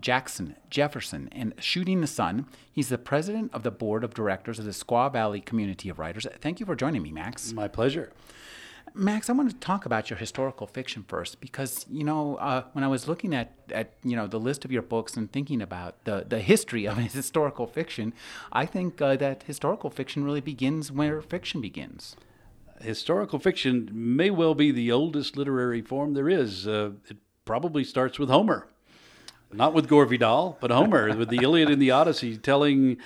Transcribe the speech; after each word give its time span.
Jackson, 0.00 0.56
Jefferson, 0.70 1.28
and 1.32 1.54
Shooting 1.58 2.00
the 2.00 2.06
Sun. 2.06 2.46
He's 2.70 2.88
the 2.88 2.98
president 2.98 3.52
of 3.52 3.62
the 3.62 3.70
board 3.70 4.04
of 4.04 4.14
directors 4.14 4.58
of 4.58 4.64
the 4.64 4.70
Squaw 4.72 5.12
Valley 5.12 5.40
Community 5.40 5.88
of 5.88 5.98
Writers. 5.98 6.26
Thank 6.40 6.60
you 6.60 6.66
for 6.66 6.74
joining 6.74 7.02
me, 7.02 7.12
Max. 7.12 7.52
My 7.52 7.68
pleasure. 7.68 8.12
Max, 8.94 9.28
I 9.28 9.32
want 9.32 9.50
to 9.50 9.56
talk 9.56 9.86
about 9.86 10.10
your 10.10 10.18
historical 10.18 10.66
fiction 10.66 11.04
first 11.06 11.40
because 11.40 11.86
you 11.90 12.04
know 12.04 12.36
uh, 12.36 12.64
when 12.72 12.84
I 12.84 12.88
was 12.88 13.06
looking 13.06 13.34
at, 13.34 13.52
at 13.70 13.92
you 14.02 14.16
know 14.16 14.26
the 14.26 14.40
list 14.40 14.64
of 14.64 14.72
your 14.72 14.82
books 14.82 15.16
and 15.16 15.30
thinking 15.30 15.62
about 15.62 16.04
the, 16.04 16.24
the 16.28 16.40
history 16.40 16.86
of 16.86 16.96
historical 17.12 17.66
fiction, 17.66 18.12
I 18.52 18.66
think 18.66 19.00
uh, 19.00 19.16
that 19.16 19.44
historical 19.44 19.90
fiction 19.90 20.24
really 20.24 20.40
begins 20.40 20.90
where 20.90 21.20
fiction 21.20 21.60
begins. 21.60 22.16
Historical 22.80 23.38
fiction 23.38 23.90
may 23.92 24.30
well 24.30 24.54
be 24.54 24.70
the 24.70 24.90
oldest 24.92 25.36
literary 25.36 25.82
form 25.82 26.14
there 26.14 26.28
is. 26.28 26.66
Uh, 26.66 26.92
it 27.08 27.18
probably 27.44 27.84
starts 27.84 28.18
with 28.18 28.28
Homer 28.28 28.68
not 29.52 29.74
with 29.74 29.88
Gore 29.88 30.06
Vidal, 30.06 30.58
but 30.60 30.70
Homer 30.70 31.16
with 31.16 31.28
the 31.28 31.42
Iliad 31.42 31.70
and 31.70 31.80
the 31.80 31.90
Odyssey, 31.90 32.36
telling 32.36 32.98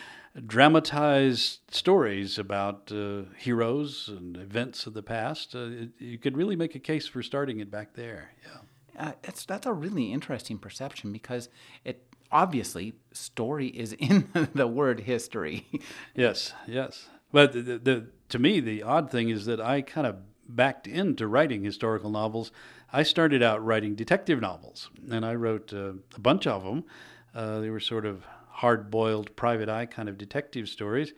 dramatized 0.47 1.61
stories 1.70 2.39
about 2.39 2.91
uh, 2.91 3.22
heroes 3.36 4.08
and 4.08 4.36
events 4.36 4.86
of 4.86 4.94
the 4.94 5.03
past. 5.03 5.55
Uh, 5.55 5.69
it, 5.70 5.91
you 5.98 6.19
could 6.19 6.36
really 6.36 6.56
make 6.56 6.75
a 6.75 6.78
case 6.78 7.06
for 7.06 7.22
starting 7.22 7.61
it 7.61 7.70
back 7.70 7.94
there. 7.94 8.31
Yeah, 8.44 9.08
uh, 9.08 9.12
that's 9.22 9.44
that's 9.44 9.66
a 9.66 9.72
really 9.72 10.12
interesting 10.12 10.58
perception 10.58 11.12
because 11.12 11.48
it 11.84 12.06
obviously 12.31 12.94
story 13.12 13.69
is 13.69 13.92
in 13.98 14.28
the 14.55 14.66
word 14.66 15.00
history. 15.00 15.66
yes, 16.14 16.55
yes. 16.66 17.09
But 17.31 17.53
the, 17.53 17.78
the, 17.78 18.06
to 18.28 18.38
me, 18.38 18.61
the 18.61 18.83
odd 18.83 19.11
thing 19.11 19.31
is 19.31 19.47
that 19.47 19.61
I 19.61 19.81
kind 19.81 20.06
of 20.06 20.16
backed 20.47 20.86
into 20.86 21.27
writing 21.27 21.64
historical 21.64 22.11
novels 22.11 22.53
I 22.92 23.02
started 23.04 23.42
out 23.42 23.64
writing 23.64 23.94
detective 23.94 24.40
novels, 24.40 24.90
and 25.10 25.24
I 25.24 25.34
wrote 25.34 25.72
uh, 25.72 25.94
a 26.14 26.20
bunch 26.20 26.46
of 26.46 26.62
them. 26.62 26.84
Uh, 27.34 27.60
they 27.60 27.70
were 27.70 27.80
sort 27.80 28.04
of 28.04 28.26
hard 28.50 28.90
boiled, 28.90 29.34
private 29.34 29.68
eye 29.68 29.86
kind 29.86 30.08
of 30.08 30.18
detective 30.18 30.68
stories. 30.68 31.14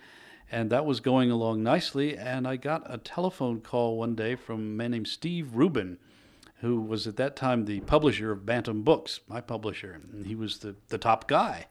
And 0.53 0.71
that 0.71 0.87
was 0.87 1.01
going 1.01 1.33
along 1.33 1.65
nicely. 1.65 2.17
And 2.17 2.47
I 2.47 2.57
got 2.57 2.83
a 2.89 2.99
telephone 2.99 3.61
call 3.61 3.97
one 3.97 4.15
day 4.15 4.37
from 4.37 4.61
a 4.61 4.63
man 4.63 4.93
named 4.93 5.09
Steve 5.09 5.57
Rubin, 5.57 5.99
who 6.61 6.81
was 6.81 7.09
at 7.09 7.17
that 7.17 7.35
time 7.35 7.65
the 7.65 7.81
publisher 7.81 8.31
of 8.31 8.47
Bantam 8.47 8.83
Books, 8.83 9.21
my 9.27 9.41
publisher. 9.41 10.01
And 10.13 10.27
he 10.27 10.37
was 10.37 10.59
the, 10.59 10.77
the 10.89 10.99
top 10.99 11.27
guy. 11.27 11.67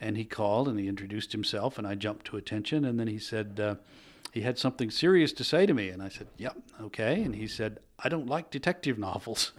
And 0.00 0.16
he 0.16 0.24
called 0.24 0.68
and 0.68 0.78
he 0.78 0.86
introduced 0.86 1.32
himself, 1.32 1.78
and 1.78 1.86
I 1.86 1.94
jumped 1.94 2.26
to 2.26 2.36
attention. 2.36 2.84
And 2.84 3.00
then 3.00 3.08
he 3.08 3.18
said, 3.18 3.58
uh, 3.58 3.74
he 4.38 4.44
had 4.44 4.56
something 4.56 4.88
serious 4.88 5.32
to 5.32 5.42
say 5.42 5.66
to 5.66 5.74
me. 5.74 5.88
And 5.88 6.00
I 6.00 6.08
said, 6.08 6.28
Yep, 6.36 6.56
okay. 6.82 7.22
And 7.22 7.34
he 7.34 7.48
said, 7.48 7.80
I 7.98 8.08
don't 8.08 8.28
like 8.28 8.50
detective 8.50 8.96
novels. 8.96 9.50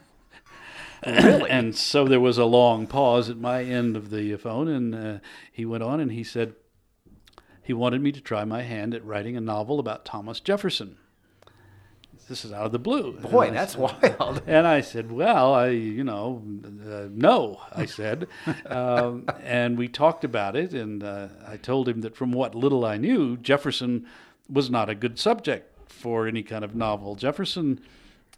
Really? 1.06 1.50
and 1.50 1.76
so 1.76 2.06
there 2.06 2.22
was 2.22 2.38
a 2.38 2.46
long 2.46 2.88
pause 2.88 3.30
at 3.30 3.38
my 3.38 3.62
end 3.62 3.98
of 3.98 4.10
the 4.10 4.38
phone, 4.38 4.70
and 4.70 4.96
uh, 4.96 5.20
he 5.52 5.66
went 5.66 5.84
on 5.84 6.00
and 6.00 6.14
he 6.14 6.24
said 6.24 6.56
he 7.62 7.74
wanted 7.74 8.02
me 8.02 8.14
to 8.14 8.22
try 8.22 8.46
my 8.46 8.62
hand 8.62 8.94
at 8.94 9.04
writing 9.04 9.36
a 9.36 9.42
novel 9.42 9.80
about 9.80 10.06
Thomas 10.06 10.40
Jefferson. 10.40 10.98
This 12.30 12.46
is 12.46 12.54
out 12.54 12.66
of 12.66 12.72
the 12.72 12.80
blue. 12.80 13.20
Boy, 13.20 13.52
that's 13.52 13.74
said, 13.74 13.82
wild. 14.20 14.44
And 14.48 14.66
I 14.66 14.82
said, 14.82 15.12
"Well, 15.12 15.54
I, 15.54 15.70
you 15.70 16.04
know, 16.06 16.42
uh, 16.90 17.08
no," 17.12 17.60
I 17.74 17.86
said, 17.86 18.28
um, 18.66 19.26
and 19.44 19.78
we 19.78 19.90
talked 19.90 20.24
about 20.24 20.56
it, 20.56 20.74
and 20.74 21.04
uh, 21.04 21.28
I 21.46 21.58
told 21.58 21.90
him 21.90 22.02
that 22.02 22.16
from 22.16 22.32
what 22.32 22.56
little 22.56 22.86
I 22.86 22.98
knew, 22.98 23.36
Jefferson 23.36 24.06
was 24.50 24.70
not 24.70 24.90
a 24.90 24.96
good 24.96 25.20
subject 25.20 25.92
for 25.92 26.28
any 26.28 26.44
kind 26.44 26.64
of 26.64 26.76
novel. 26.76 27.16
Jefferson 27.16 27.80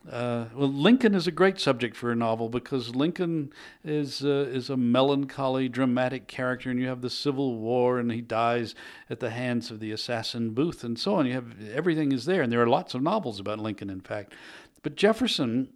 uh, 0.10 0.46
well, 0.56 0.68
Lincoln 0.68 1.14
is 1.14 1.28
a 1.28 1.32
great 1.32 1.60
subject 1.60 1.96
for 1.96 2.12
a 2.12 2.16
novel 2.16 2.50
because 2.50 2.96
Lincoln 2.96 3.54
is 3.84 4.24
uh, 4.24 4.48
is 4.50 4.70
a 4.70 4.78
melancholy, 4.78 5.70
dramatic 5.70 6.28
character, 6.28 6.72
and 6.72 6.80
you 6.80 6.88
have 6.88 7.02
the 7.02 7.10
Civil 7.10 7.60
War, 7.60 8.00
and 8.00 8.12
he 8.12 8.22
dies 8.22 8.74
at 9.12 9.20
the 9.20 9.30
hands 9.30 9.70
of 9.70 9.80
the 9.80 9.92
assassin 9.92 10.52
Booth, 10.52 10.84
and 10.84 10.98
so 10.98 11.16
on. 11.16 11.28
You 11.28 11.34
have 11.34 11.54
everything 11.72 12.12
is 12.12 12.26
there, 12.26 12.42
and 12.42 12.52
there 12.52 12.62
are 12.62 12.68
lots 12.68 12.96
of 12.96 13.04
novels 13.04 13.40
about 13.40 13.60
Lincoln, 13.60 13.92
in 13.92 14.02
fact. 14.02 14.34
But 14.82 14.96
Jefferson 14.96 15.70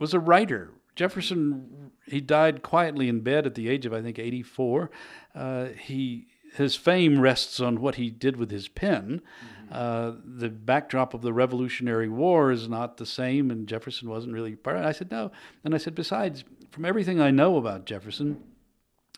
was 0.00 0.12
a 0.12 0.18
writer. 0.18 0.72
Jefferson 0.96 1.92
he 2.04 2.20
died 2.20 2.62
quietly 2.62 3.08
in 3.08 3.20
bed 3.20 3.46
at 3.46 3.54
the 3.54 3.68
age 3.68 3.86
of 3.86 3.92
I 3.92 4.02
think 4.02 4.18
84. 4.18 4.90
Uh, 5.36 5.66
he 5.66 6.26
his 6.54 6.76
fame 6.76 7.20
rests 7.20 7.60
on 7.60 7.80
what 7.80 7.96
he 7.96 8.10
did 8.10 8.36
with 8.36 8.50
his 8.50 8.68
pen. 8.68 9.20
Mm-hmm 9.20 9.58
uh, 9.70 10.12
the 10.24 10.48
backdrop 10.48 11.12
of 11.12 11.22
the 11.22 11.32
Revolutionary 11.32 12.08
War 12.08 12.50
is 12.50 12.68
not 12.68 12.96
the 12.96 13.06
same, 13.06 13.50
and 13.50 13.68
Jefferson 13.68 14.08
wasn't 14.08 14.32
really 14.32 14.56
part 14.56 14.76
of 14.76 14.82
it. 14.82 14.86
I 14.86 14.92
said, 14.92 15.10
no. 15.10 15.30
And 15.62 15.74
I 15.74 15.78
said, 15.78 15.94
besides, 15.94 16.44
from 16.70 16.84
everything 16.84 17.20
I 17.20 17.30
know 17.30 17.56
about 17.56 17.84
Jefferson, 17.84 18.42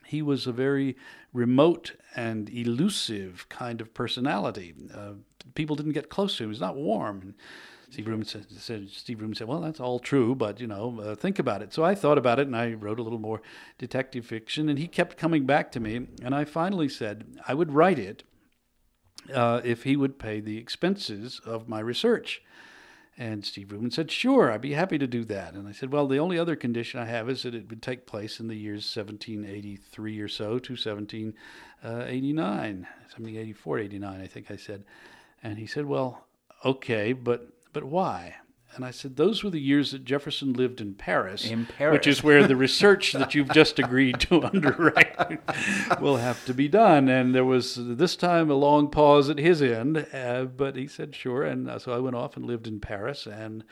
he 0.04 0.22
was 0.22 0.46
a 0.46 0.52
very 0.52 0.96
remote 1.32 1.94
and 2.16 2.50
elusive 2.50 3.48
kind 3.48 3.80
of 3.80 3.94
personality. 3.94 4.74
Uh, 4.92 5.12
people 5.54 5.76
didn't 5.76 5.92
get 5.92 6.10
close 6.10 6.36
to 6.36 6.44
him. 6.44 6.50
He's 6.50 6.60
not 6.60 6.76
warm. 6.76 7.34
Steve 7.90 8.06
Rubin 8.06 8.24
said, 8.24 8.46
said, 8.50 8.88
Steve 8.88 9.20
Rubin 9.20 9.34
said, 9.34 9.48
well, 9.48 9.60
that's 9.60 9.80
all 9.80 9.98
true, 9.98 10.34
but, 10.36 10.60
you 10.60 10.66
know, 10.68 11.00
uh, 11.00 11.14
think 11.16 11.40
about 11.40 11.60
it. 11.60 11.72
So 11.72 11.84
I 11.84 11.96
thought 11.96 12.18
about 12.18 12.38
it, 12.38 12.46
and 12.46 12.56
I 12.56 12.72
wrote 12.74 13.00
a 13.00 13.02
little 13.02 13.18
more 13.18 13.42
detective 13.78 14.24
fiction, 14.24 14.68
and 14.68 14.78
he 14.78 14.86
kept 14.86 15.16
coming 15.16 15.44
back 15.44 15.72
to 15.72 15.80
me, 15.80 16.06
and 16.22 16.32
I 16.32 16.44
finally 16.44 16.88
said 16.88 17.38
I 17.48 17.54
would 17.54 17.72
write 17.72 17.98
it 17.98 18.22
uh, 19.34 19.60
if 19.64 19.82
he 19.82 19.96
would 19.96 20.18
pay 20.18 20.40
the 20.40 20.58
expenses 20.58 21.40
of 21.44 21.68
my 21.68 21.80
research. 21.80 22.42
And 23.18 23.44
Steve 23.44 23.70
Rubin 23.72 23.90
said, 23.90 24.10
Sure, 24.10 24.50
I'd 24.50 24.62
be 24.62 24.72
happy 24.72 24.96
to 24.96 25.06
do 25.06 25.24
that. 25.26 25.52
And 25.54 25.68
I 25.68 25.72
said, 25.72 25.92
Well, 25.92 26.06
the 26.06 26.18
only 26.18 26.38
other 26.38 26.56
condition 26.56 27.00
I 27.00 27.04
have 27.04 27.28
is 27.28 27.42
that 27.42 27.54
it 27.54 27.68
would 27.68 27.82
take 27.82 28.06
place 28.06 28.40
in 28.40 28.48
the 28.48 28.54
years 28.54 28.96
1783 28.96 30.20
or 30.20 30.28
so 30.28 30.58
to 30.58 30.72
1789, 30.72 31.34
uh, 31.84 31.96
1784, 32.08 33.78
89, 33.78 34.20
I 34.20 34.26
think 34.26 34.50
I 34.50 34.56
said. 34.56 34.84
And 35.42 35.58
he 35.58 35.66
said, 35.66 35.84
Well, 35.84 36.24
okay, 36.64 37.12
but, 37.12 37.48
but 37.72 37.84
why? 37.84 38.36
And 38.76 38.84
I 38.84 38.92
said, 38.92 39.16
those 39.16 39.42
were 39.42 39.50
the 39.50 39.60
years 39.60 39.90
that 39.90 40.04
Jefferson 40.04 40.52
lived 40.52 40.80
in 40.80 40.94
Paris, 40.94 41.50
in 41.50 41.66
Paris. 41.66 41.92
which 41.92 42.06
is 42.06 42.22
where 42.22 42.46
the 42.46 42.54
research 42.54 43.12
that 43.14 43.34
you've 43.34 43.50
just 43.52 43.80
agreed 43.80 44.20
to 44.20 44.42
underwrite 44.44 45.40
will 46.00 46.18
have 46.18 46.44
to 46.46 46.54
be 46.54 46.68
done. 46.68 47.08
And 47.08 47.34
there 47.34 47.44
was 47.44 47.76
this 47.76 48.14
time 48.14 48.48
a 48.48 48.54
long 48.54 48.88
pause 48.88 49.28
at 49.28 49.38
his 49.38 49.60
end, 49.60 50.06
uh, 50.12 50.44
but 50.44 50.76
he 50.76 50.86
said, 50.86 51.16
sure. 51.16 51.42
And 51.42 51.68
uh, 51.68 51.80
so 51.80 51.92
I 51.92 51.98
went 51.98 52.14
off 52.14 52.36
and 52.36 52.46
lived 52.46 52.68
in 52.68 52.78
Paris. 52.78 53.26
And 53.26 53.64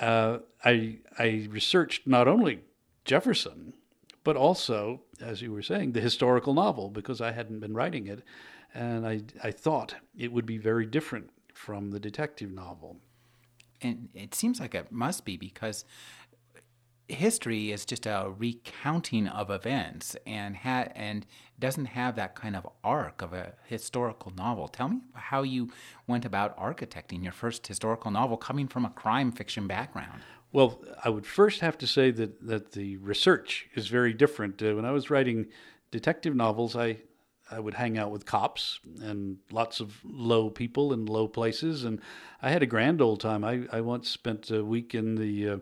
uh, 0.00 0.38
I, 0.64 0.98
I 1.18 1.46
researched 1.50 2.06
not 2.06 2.26
only 2.26 2.60
Jefferson, 3.04 3.74
but 4.24 4.36
also, 4.36 5.02
as 5.20 5.42
you 5.42 5.52
were 5.52 5.62
saying, 5.62 5.92
the 5.92 6.00
historical 6.00 6.54
novel, 6.54 6.88
because 6.88 7.20
I 7.20 7.32
hadn't 7.32 7.60
been 7.60 7.74
writing 7.74 8.06
it. 8.06 8.22
And 8.74 9.06
I, 9.06 9.20
I 9.44 9.50
thought 9.50 9.96
it 10.16 10.32
would 10.32 10.46
be 10.46 10.56
very 10.56 10.86
different 10.86 11.28
from 11.52 11.90
the 11.90 12.00
detective 12.00 12.50
novel 12.50 12.96
and 13.84 14.08
it 14.14 14.34
seems 14.34 14.60
like 14.60 14.74
it 14.74 14.92
must 14.92 15.24
be 15.24 15.36
because 15.36 15.84
history 17.08 17.72
is 17.72 17.84
just 17.84 18.06
a 18.06 18.32
recounting 18.36 19.28
of 19.28 19.50
events 19.50 20.16
and 20.26 20.56
ha- 20.56 20.88
and 20.94 21.26
doesn't 21.58 21.86
have 21.86 22.16
that 22.16 22.34
kind 22.34 22.56
of 22.56 22.66
arc 22.82 23.22
of 23.22 23.32
a 23.32 23.54
historical 23.66 24.32
novel. 24.36 24.68
Tell 24.68 24.88
me 24.88 25.00
how 25.14 25.42
you 25.42 25.70
went 26.06 26.24
about 26.24 26.56
architecting 26.58 27.22
your 27.22 27.32
first 27.32 27.66
historical 27.66 28.10
novel 28.10 28.36
coming 28.36 28.68
from 28.68 28.84
a 28.84 28.90
crime 28.90 29.30
fiction 29.32 29.66
background. 29.66 30.22
Well, 30.52 30.82
I 31.02 31.08
would 31.08 31.26
first 31.26 31.60
have 31.60 31.78
to 31.78 31.86
say 31.86 32.10
that 32.12 32.46
that 32.46 32.72
the 32.72 32.96
research 32.98 33.68
is 33.74 33.88
very 33.88 34.12
different. 34.12 34.62
Uh, 34.62 34.74
when 34.74 34.84
I 34.84 34.92
was 34.92 35.10
writing 35.10 35.46
detective 35.90 36.34
novels, 36.34 36.76
I 36.76 36.98
I 37.52 37.60
would 37.60 37.74
hang 37.74 37.98
out 37.98 38.10
with 38.10 38.24
cops 38.24 38.80
and 39.00 39.38
lots 39.50 39.80
of 39.80 39.98
low 40.04 40.48
people 40.50 40.92
in 40.92 41.06
low 41.06 41.28
places, 41.28 41.84
and 41.84 42.00
I 42.40 42.50
had 42.50 42.62
a 42.62 42.66
grand 42.66 43.02
old 43.02 43.20
time. 43.20 43.44
I, 43.44 43.64
I 43.70 43.80
once 43.80 44.08
spent 44.08 44.50
a 44.50 44.64
week 44.64 44.94
in 44.94 45.16
the 45.16 45.48
uh, 45.48 45.58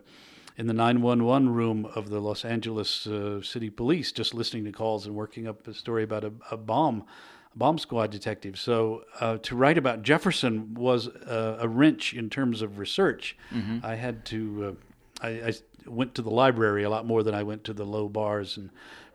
in 0.56 0.66
the 0.66 0.74
911 0.74 1.48
room 1.48 1.86
of 1.94 2.10
the 2.10 2.20
Los 2.20 2.44
Angeles 2.44 3.06
uh, 3.06 3.40
City 3.42 3.70
Police, 3.70 4.12
just 4.12 4.34
listening 4.34 4.64
to 4.64 4.72
calls 4.72 5.06
and 5.06 5.14
working 5.14 5.48
up 5.48 5.66
a 5.66 5.74
story 5.74 6.02
about 6.02 6.22
a, 6.22 6.32
a 6.50 6.56
bomb, 6.56 7.04
a 7.54 7.58
bomb 7.58 7.78
squad 7.78 8.10
detective. 8.10 8.58
So 8.58 9.04
uh, 9.20 9.38
to 9.38 9.56
write 9.56 9.78
about 9.78 10.02
Jefferson 10.02 10.74
was 10.74 11.06
a, 11.06 11.58
a 11.60 11.68
wrench 11.68 12.14
in 12.14 12.28
terms 12.30 12.62
of 12.62 12.78
research. 12.78 13.36
Mm-hmm. 13.52 13.84
I 13.84 13.94
had 13.94 14.24
to. 14.26 14.76
Uh, 15.22 15.26
I, 15.26 15.28
I 15.28 15.52
went 15.86 16.14
to 16.14 16.22
the 16.22 16.30
library 16.30 16.84
a 16.84 16.90
lot 16.90 17.06
more 17.06 17.22
than 17.22 17.34
I 17.34 17.42
went 17.42 17.64
to 17.64 17.72
the 17.72 17.84
low 17.84 18.08
bars 18.08 18.56
and 18.56 18.70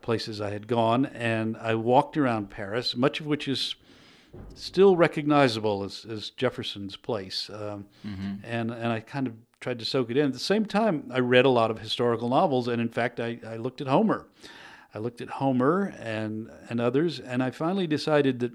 places 0.06 0.40
I 0.40 0.52
had 0.52 0.68
gone, 0.68 1.08
and 1.08 1.58
I 1.58 1.74
walked 1.74 2.16
around 2.16 2.52
Paris, 2.52 2.96
much 2.96 3.20
of 3.20 3.26
which 3.26 3.48
is 3.48 3.76
still 4.54 4.96
recognizable 4.96 5.84
as, 5.84 6.06
as 6.08 6.30
Jefferson's 6.30 6.96
place. 6.96 7.50
Um, 7.50 7.88
and, 8.44 8.70
and 8.70 8.94
I 8.94 9.00
kind 9.00 9.26
of 9.26 9.34
tried 9.60 9.80
to 9.80 9.86
soak 9.86 10.12
it 10.12 10.18
in. 10.18 10.28
At 10.28 10.34
the 10.34 10.40
same 10.40 10.66
time, 10.66 11.10
I 11.12 11.20
read 11.20 11.46
a 11.46 11.50
lot 11.50 11.72
of 11.72 11.80
historical 11.80 12.30
novels, 12.30 12.68
and 12.68 12.80
in 12.80 12.90
fact, 12.90 13.20
I, 13.20 13.40
I 13.48 13.56
looked 13.56 13.82
at 13.82 13.88
Homer. 13.88 14.28
I 14.94 15.00
looked 15.00 15.22
at 15.22 15.30
Homer 15.30 15.96
and, 16.00 16.52
and 16.70 16.80
others, 16.80 17.20
and 17.20 17.42
I 17.42 17.50
finally 17.50 17.88
decided 17.88 18.40
that 18.42 18.52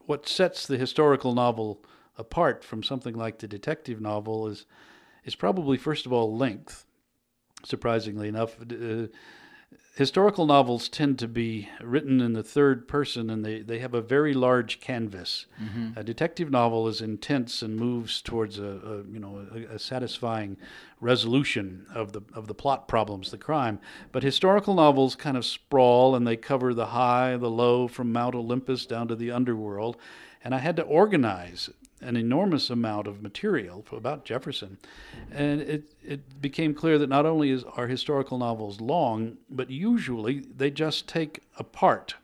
what 0.00 0.28
sets 0.28 0.66
the 0.66 0.76
historical 0.76 1.34
novel 1.34 1.82
apart 2.18 2.62
from 2.62 2.82
something 2.82 3.14
like 3.14 3.38
the 3.38 3.48
detective 3.48 4.02
novel 4.02 4.46
is, 4.48 4.66
is 5.24 5.34
probably, 5.34 5.78
first 5.78 6.04
of 6.04 6.12
all, 6.12 6.36
length. 6.36 6.84
Surprisingly 7.64 8.28
enough, 8.28 8.60
uh, 8.60 9.06
historical 9.96 10.46
novels 10.46 10.88
tend 10.88 11.18
to 11.18 11.28
be 11.28 11.68
written 11.82 12.20
in 12.20 12.32
the 12.32 12.42
third 12.42 12.86
person 12.86 13.28
and 13.28 13.44
they, 13.44 13.60
they 13.60 13.80
have 13.80 13.92
a 13.92 14.00
very 14.00 14.32
large 14.32 14.80
canvas. 14.80 15.46
Mm-hmm. 15.60 15.98
A 15.98 16.04
detective 16.04 16.50
novel 16.50 16.86
is 16.88 17.00
intense 17.00 17.60
and 17.62 17.76
moves 17.76 18.22
towards 18.22 18.58
a, 18.58 18.64
a 18.64 18.96
you 19.12 19.18
know 19.18 19.46
a, 19.52 19.74
a, 19.74 19.78
satisfying 19.78 20.56
resolution 21.00 21.86
of 21.94 22.12
the 22.12 22.22
of 22.32 22.46
the 22.46 22.54
plot 22.54 22.88
problems, 22.88 23.30
the 23.30 23.38
crime. 23.38 23.80
But 24.12 24.22
historical 24.22 24.74
novels 24.74 25.16
kind 25.16 25.36
of 25.36 25.44
sprawl 25.44 26.14
and 26.14 26.26
they 26.26 26.36
cover 26.36 26.72
the 26.72 26.86
high, 26.86 27.36
the 27.36 27.50
low, 27.50 27.88
from 27.88 28.12
Mount 28.12 28.34
Olympus 28.34 28.86
down 28.86 29.08
to 29.08 29.16
the 29.16 29.30
underworld. 29.30 29.96
And 30.42 30.54
I 30.54 30.58
had 30.58 30.76
to 30.76 30.82
organize 30.82 31.68
an 32.00 32.16
enormous 32.16 32.70
amount 32.70 33.06
of 33.06 33.22
material 33.22 33.84
about 33.92 34.24
Jefferson, 34.24 34.78
and 35.30 35.60
it 35.60 35.92
it 36.02 36.40
became 36.40 36.74
clear 36.74 36.98
that 36.98 37.08
not 37.08 37.26
only 37.26 37.50
is 37.50 37.64
are 37.76 37.86
historical 37.86 38.38
novels 38.38 38.80
long, 38.80 39.36
but 39.48 39.70
usually 39.70 40.40
they 40.56 40.70
just 40.70 41.08
take 41.08 41.40
a 41.58 41.64
part 41.64 42.14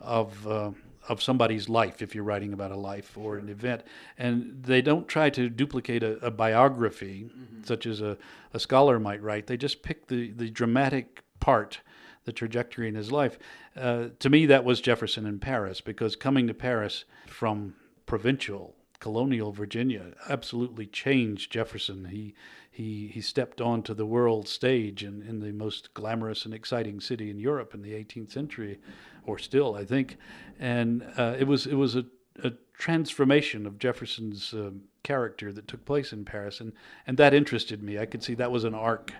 of. 0.00 0.46
Uh, 0.46 0.70
of 1.08 1.22
somebody's 1.22 1.68
life, 1.68 2.02
if 2.02 2.16
you're 2.16 2.24
writing 2.24 2.52
about 2.52 2.72
a 2.72 2.76
life 2.76 3.16
or 3.16 3.36
an 3.36 3.48
event, 3.48 3.80
and 4.18 4.60
they 4.64 4.82
don't 4.82 5.06
try 5.06 5.30
to 5.30 5.48
duplicate 5.48 6.02
a, 6.02 6.18
a 6.18 6.32
biography, 6.32 7.26
mm-hmm. 7.28 7.62
such 7.62 7.86
as 7.86 8.00
a, 8.00 8.18
a 8.52 8.58
scholar 8.58 8.98
might 8.98 9.22
write. 9.22 9.46
They 9.46 9.56
just 9.56 9.82
pick 9.82 10.08
the, 10.08 10.32
the 10.32 10.50
dramatic 10.50 11.22
part 11.38 11.80
the 12.26 12.32
trajectory 12.32 12.88
in 12.88 12.94
his 12.94 13.10
life. 13.10 13.38
Uh, 13.74 14.08
to 14.18 14.28
me, 14.28 14.46
that 14.46 14.64
was 14.64 14.80
Jefferson 14.80 15.24
in 15.26 15.38
Paris, 15.38 15.80
because 15.80 16.16
coming 16.16 16.46
to 16.48 16.54
Paris 16.54 17.04
from 17.26 17.74
provincial 18.04 18.74
colonial 19.00 19.52
Virginia 19.52 20.12
absolutely 20.28 20.86
changed 20.86 21.52
Jefferson. 21.52 22.06
He 22.06 22.34
he 22.70 23.08
he 23.08 23.20
stepped 23.20 23.60
onto 23.60 23.94
the 23.94 24.06
world 24.06 24.48
stage 24.48 25.02
in, 25.02 25.22
in 25.22 25.40
the 25.40 25.52
most 25.52 25.94
glamorous 25.94 26.44
and 26.44 26.52
exciting 26.52 27.00
city 27.00 27.30
in 27.30 27.38
Europe 27.38 27.74
in 27.74 27.82
the 27.82 27.92
18th 27.92 28.32
century, 28.32 28.78
or 29.24 29.38
still 29.38 29.74
I 29.74 29.84
think, 29.84 30.18
and 30.58 31.06
uh, 31.16 31.36
it 31.38 31.46
was 31.46 31.66
it 31.66 31.74
was 31.74 31.96
a, 31.96 32.04
a 32.42 32.52
transformation 32.74 33.66
of 33.66 33.78
Jefferson's 33.78 34.52
um, 34.52 34.82
character 35.02 35.52
that 35.52 35.68
took 35.68 35.84
place 35.84 36.12
in 36.12 36.24
Paris, 36.24 36.60
and 36.60 36.72
and 37.06 37.16
that 37.16 37.32
interested 37.32 37.82
me. 37.82 37.98
I 37.98 38.06
could 38.06 38.22
see 38.22 38.34
that 38.34 38.52
was 38.52 38.64
an 38.64 38.74
arc 38.74 39.12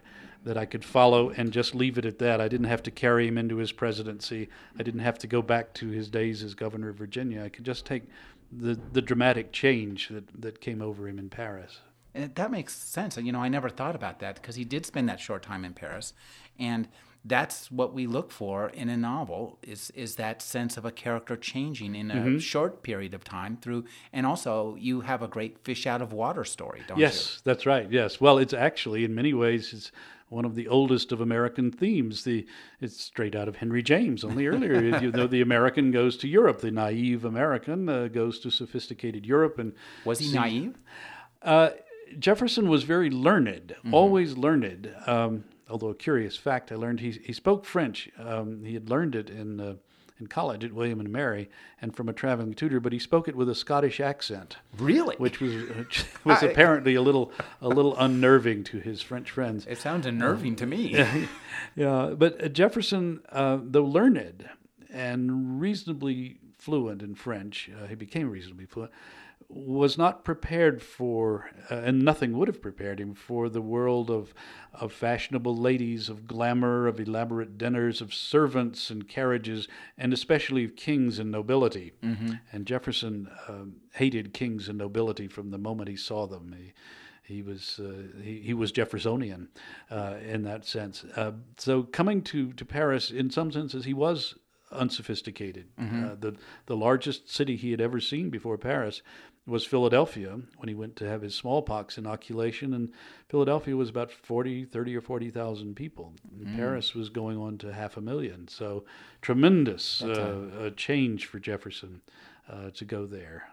that 0.47 0.57
I 0.57 0.65
could 0.65 0.85
follow 0.85 1.31
and 1.31 1.53
just 1.53 1.75
leave 1.75 1.99
it 1.99 2.07
at 2.07 2.21
that. 2.21 2.41
I 2.41 2.47
didn't 2.47 2.69
have 2.69 2.83
to 2.85 2.91
carry 2.93 3.27
him 3.27 3.37
into 3.37 3.57
his 3.57 3.73
presidency. 3.73 4.49
I 4.79 4.85
didn't 4.85 5.01
have 5.01 5.19
to 5.19 5.27
go 5.27 5.43
back 5.43 5.75
to 5.75 5.89
his 5.89 6.09
days 6.09 6.45
as 6.45 6.55
governor 6.55 6.91
of 6.91 6.97
Virginia. 6.97 7.43
I 7.43 7.49
could 7.49 7.65
just 7.65 7.85
take 7.85 8.05
the 8.51 8.79
the 8.93 9.03
dramatic 9.03 9.53
change 9.53 10.09
that 10.09 10.41
that 10.41 10.61
came 10.61 10.83
over 10.83 11.09
him 11.09 11.19
in 11.19 11.29
Paris. 11.31 11.81
And 12.15 12.35
that 12.35 12.51
makes 12.51 12.75
sense. 12.75 13.17
You 13.19 13.33
know, 13.33 13.41
I 13.41 13.49
never 13.49 13.69
thought 13.69 13.95
about 13.95 14.21
that 14.21 14.37
because 14.37 14.55
he 14.55 14.65
did 14.65 14.87
spend 14.87 15.09
that 15.09 15.21
short 15.21 15.43
time 15.43 15.65
in 15.65 15.75
Paris, 15.75 16.15
and 16.59 16.89
that's 17.27 17.71
what 17.73 17.93
we 17.93 18.07
look 18.07 18.31
for 18.31 18.69
in 18.69 18.89
a 18.89 18.97
novel 18.97 19.59
is 19.63 19.91
is 19.91 20.15
that 20.15 20.41
sense 20.41 20.77
of 20.77 20.85
a 20.85 20.93
character 20.93 21.37
changing 21.37 21.95
in 21.95 22.11
a 22.11 22.15
mm-hmm. 22.15 22.39
short 22.39 22.83
period 22.83 23.13
of 23.15 23.25
time 23.25 23.57
through 23.57 23.85
and 24.13 24.25
also 24.25 24.77
you 24.79 25.01
have 25.01 25.23
a 25.23 25.29
great 25.29 25.59
fish 25.65 25.87
out 25.87 26.01
of 26.01 26.13
water 26.13 26.45
story 26.45 26.83
don't 26.87 26.99
yes, 26.99 27.15
you 27.15 27.19
yes 27.19 27.41
that's 27.45 27.67
right 27.67 27.91
yes 27.91 28.21
well 28.21 28.39
it's 28.39 28.55
actually 28.55 29.05
in 29.05 29.15
many 29.15 29.35
ways 29.35 29.73
it's 29.73 29.91
one 30.29 30.45
of 30.45 30.55
the 30.55 30.69
oldest 30.69 31.13
of 31.13 31.21
American 31.21 31.71
themes. 31.71 32.25
The 32.25 32.47
it's 32.81 33.01
straight 33.03 33.35
out 33.35 33.49
of 33.49 33.57
Henry 33.57 33.83
James. 33.83 34.25
Only 34.25 34.47
earlier, 34.47 34.99
you 35.01 35.13
know, 35.13 35.27
the 35.27 35.41
American 35.41 35.91
goes 35.91 36.17
to 36.19 36.29
Europe. 36.29 36.61
The 36.61 36.71
naive 36.71 37.25
American 37.25 37.89
uh, 37.89 38.09
goes 38.09 38.39
to 38.41 38.51
sophisticated 38.51 39.25
Europe. 39.27 39.59
And 39.59 39.73
was 40.05 40.19
he 40.19 40.27
see, 40.27 40.35
naive? 40.35 40.79
Uh, 41.43 41.71
Jefferson 42.19 42.69
was 42.69 42.83
very 42.85 43.11
learned, 43.11 43.77
mm-hmm. 43.79 43.95
always 43.95 44.37
learned. 44.37 44.93
Um, 45.07 45.45
although 45.69 45.91
a 45.91 45.95
curious 45.95 46.37
fact, 46.37 46.73
I 46.73 46.77
learned 46.77 47.01
he 47.01 47.13
he 47.13 47.33
spoke 47.33 47.65
French. 47.65 48.11
Um, 48.19 48.65
he 48.65 48.75
had 48.75 48.91
learned 48.91 49.15
it 49.15 49.31
in. 49.31 49.61
Uh, 49.61 49.75
in 50.19 50.27
college 50.27 50.65
at 50.65 50.73
William 50.73 51.01
and 51.01 51.11
Mary, 51.11 51.49
and 51.81 51.95
from 51.95 52.09
a 52.09 52.13
traveling 52.13 52.55
tutor, 52.55 52.81
but 52.81 52.93
he 52.93 52.99
spoke 52.99 53.29
it 53.29 53.37
with 53.37 53.49
a 53.49 53.55
Scottish 53.55 54.01
accent. 54.01 54.57
Really, 54.79 55.17
which 55.17 55.41
was 55.41 55.55
which 55.77 56.05
was 56.25 56.43
I, 56.43 56.47
apparently 56.47 56.95
a 56.95 57.03
little 57.03 57.33
a 57.61 57.69
little 57.69 57.97
unnerving 57.97 58.65
to 58.65 58.79
his 58.79 59.03
French 59.03 59.31
friends. 59.31 59.67
It 59.67 59.79
sounds 59.79 60.07
unnerving 60.07 60.57
to 60.57 60.67
me. 60.67 60.97
yeah, 61.77 62.15
but 62.17 62.53
Jefferson, 62.53 63.21
uh, 63.31 63.59
though 63.63 63.85
learned 63.85 64.49
and 64.91 65.61
reasonably 65.61 66.39
fluent 66.59 67.03
in 67.03 67.15
French, 67.15 67.71
uh, 67.71 67.87
he 67.87 67.95
became 67.95 68.31
reasonably 68.31 68.67
fluent 68.67 68.93
was 69.49 69.97
not 69.97 70.25
prepared 70.25 70.83
for, 70.83 71.51
uh, 71.71 71.77
and 71.77 72.03
nothing 72.03 72.37
would 72.37 72.49
have 72.49 72.61
prepared 72.61 73.01
him 73.01 73.15
for 73.15 73.49
the 73.49 73.61
world 73.61 74.11
of, 74.11 74.35
of 74.73 74.93
fashionable 74.93 75.57
ladies, 75.57 76.09
of 76.09 76.27
glamour, 76.27 76.87
of 76.87 76.99
elaborate 76.99 77.57
dinners, 77.57 78.01
of 78.01 78.13
servants 78.13 78.91
and 78.91 79.09
carriages, 79.09 79.69
and 79.97 80.13
especially 80.13 80.65
of 80.65 80.77
kings 80.77 81.19
and 81.19 81.31
nobility. 81.31 81.93
Mm-hmm. 82.03 82.33
And 82.53 82.67
Jefferson 82.67 83.29
um, 83.49 83.77
hated 83.95 84.35
kings 84.35 84.69
and 84.69 84.79
nobility 84.79 85.29
from 85.29 85.51
the 85.51 85.59
moment 85.59 85.89
he 85.89 85.97
saw 85.97 86.27
them. 86.27 86.55
He, 86.57 86.73
he 87.23 87.43
was 87.43 87.81
uh, 87.81 88.21
he, 88.23 88.41
he 88.41 88.55
was 88.55 88.73
Jeffersonian 88.73 89.49
uh, 89.91 90.15
in 90.25 90.43
that 90.43 90.65
sense. 90.65 91.05
Uh, 91.17 91.33
so 91.57 91.83
coming 91.83 92.23
to, 92.23 92.53
to 92.53 92.65
Paris, 92.65 93.11
in 93.11 93.31
some 93.31 93.51
senses, 93.51 93.85
he 93.85 93.95
was 93.95 94.37
unsophisticated. 94.73 95.67
Mm-hmm. 95.77 96.05
Uh, 96.05 96.15
the 96.19 96.37
the 96.67 96.77
largest 96.77 97.31
city 97.31 97.57
he 97.57 97.71
had 97.71 97.81
ever 97.81 98.01
seen 98.01 98.31
before 98.31 98.59
Paris 98.59 99.03
was 99.47 99.65
Philadelphia 99.65 100.41
when 100.57 100.69
he 100.69 100.75
went 100.75 100.97
to 100.97 101.09
have 101.09 101.23
his 101.23 101.35
smallpox 101.35 101.99
inoculation 101.99 102.75
and 102.75 102.93
Philadelphia 103.29 103.77
was 103.77 103.89
about 103.89 104.11
40 104.11 104.65
30 104.65 104.97
or 104.97 105.01
40,000 105.01 105.77
people. 105.77 106.13
Mm. 106.37 106.57
Paris 106.57 106.95
was 106.95 107.09
going 107.09 107.39
on 107.39 107.59
to 107.59 107.73
half 107.73 107.97
a 107.97 108.01
million. 108.01 108.49
So 108.49 108.85
tremendous 109.23 110.03
uh, 110.03 110.71
change 110.77 111.27
for 111.27 111.39
Jefferson 111.39 112.03
uh, 112.51 112.71
to 112.71 112.85
go 112.85 113.07
there. 113.07 113.49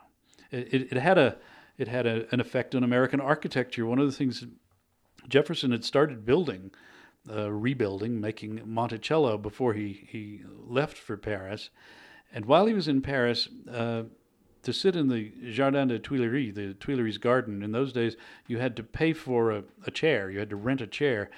It, 0.52 0.74
it, 0.74 0.88
it, 0.94 0.98
had 0.98 1.18
a 1.18 1.38
it 1.78 1.88
had 1.88 2.06
a, 2.06 2.28
an 2.32 2.40
effect 2.40 2.74
on 2.74 2.84
American 2.84 3.20
architecture. 3.22 3.86
One 3.86 4.00
of 4.00 4.08
the 4.08 4.16
things 4.16 4.46
Jefferson 5.30 5.72
had 5.72 5.86
started 5.86 6.26
building 6.26 6.72
uh, 7.30 7.52
rebuilding, 7.52 8.20
making 8.20 8.62
Monticello 8.66 9.38
before 9.38 9.74
he, 9.74 10.06
he 10.08 10.42
left 10.68 10.98
for 10.98 11.18
Paris. 11.18 11.70
And 12.34 12.46
while 12.46 12.66
he 12.66 12.74
was 12.74 12.88
in 12.88 13.02
Paris, 13.02 13.48
uh, 13.72 14.04
to 14.64 14.74
sit 14.74 14.96
in 14.96 15.10
the 15.10 15.32
Jardin 15.52 15.90
des 15.90 16.00
Tuileries, 16.00 16.54
the 16.56 16.74
Tuileries 16.74 17.18
garden, 17.18 17.62
in 17.62 17.72
those 17.72 17.94
days, 17.94 18.16
you 18.48 18.58
had 18.58 18.76
to 18.78 18.84
pay 18.84 19.14
for 19.14 19.52
a, 19.52 19.64
a 19.86 19.92
chair. 19.92 20.32
You 20.32 20.40
had 20.40 20.50
to 20.50 20.56
rent 20.56 20.82
a 20.82 20.88
chair. 20.88 21.30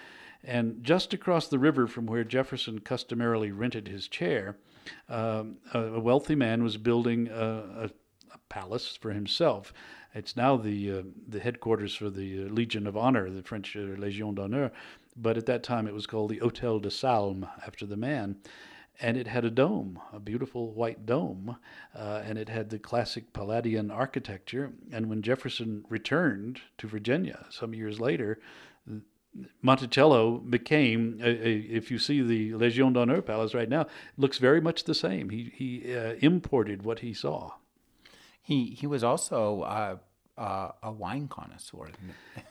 And 0.44 0.84
just 0.84 1.14
across 1.14 1.48
the 1.48 1.60
river 1.60 1.88
from 1.88 2.06
where 2.06 2.24
Jefferson 2.24 2.80
customarily 2.80 3.52
rented 3.52 3.88
his 3.88 4.08
chair, 4.08 4.58
um, 5.10 5.58
a, 5.74 6.00
wealthy 6.00 6.36
man 6.36 6.64
was 6.64 6.78
building 6.78 7.28
a, 7.30 7.34
a, 7.34 7.90
a, 8.32 8.38
palace 8.50 8.96
for 8.96 9.12
himself. 9.12 9.74
It's 10.14 10.38
now 10.38 10.56
the 10.56 11.00
uh, 11.00 11.02
the 11.28 11.40
headquarters 11.40 11.96
for 11.96 12.12
the 12.12 12.46
uh, 12.46 12.50
Legion 12.50 12.86
of 12.86 12.96
Honor, 12.96 13.30
the 13.32 13.42
French 13.42 13.76
uh, 13.76 13.80
Légion 13.80 14.36
d'honneur, 14.36 14.72
but 15.18 15.36
at 15.36 15.48
that 15.48 15.64
time 15.64 15.88
it 15.88 15.94
was 15.96 16.06
called 16.06 16.30
the 16.30 16.40
Hôtel 16.40 16.80
de 16.80 16.92
Salm 16.92 17.48
after 17.66 17.88
the 17.88 17.98
man 17.98 18.38
and 19.02 19.18
it 19.18 19.28
had 19.28 19.46
a 19.46 19.50
dome, 19.50 20.00
a 20.14 20.20
beautiful 20.20 20.72
white 20.72 21.06
dome, 21.06 21.58
uh, 21.94 22.22
and 22.26 22.38
it 22.38 22.50
had 22.50 22.70
the 22.70 22.80
classic 22.80 23.34
Palladian 23.34 23.92
architecture. 23.92 24.72
And 24.92 25.10
when 25.10 25.22
Jefferson 25.22 25.86
returned 25.90 26.62
to 26.78 26.88
Virginia 26.88 27.46
some 27.50 27.74
years 27.74 28.00
later, 28.00 28.40
Monticello 29.62 30.38
became, 30.38 31.20
a, 31.22 31.28
a, 31.28 31.58
if 31.70 31.92
you 31.92 32.00
see 32.00 32.22
the 32.22 32.52
Légion 32.52 32.94
d'honneur 32.94 33.22
palace 33.22 33.54
right 33.54 33.68
now, 33.68 33.86
looks 34.18 34.38
very 34.38 34.62
much 34.62 34.86
the 34.86 34.96
same. 34.96 35.30
He 35.30 35.52
he 35.54 35.96
uh, 35.96 36.14
imported 36.22 36.84
what 36.84 37.00
he 37.00 37.14
saw. 37.14 37.54
He 38.42 38.68
he 38.68 38.88
was 38.88 39.04
also 39.04 39.62
uh, 39.64 39.98
uh, 40.38 40.72
a 40.84 40.92
wine 40.92 41.28
connoisseur. 41.28 41.90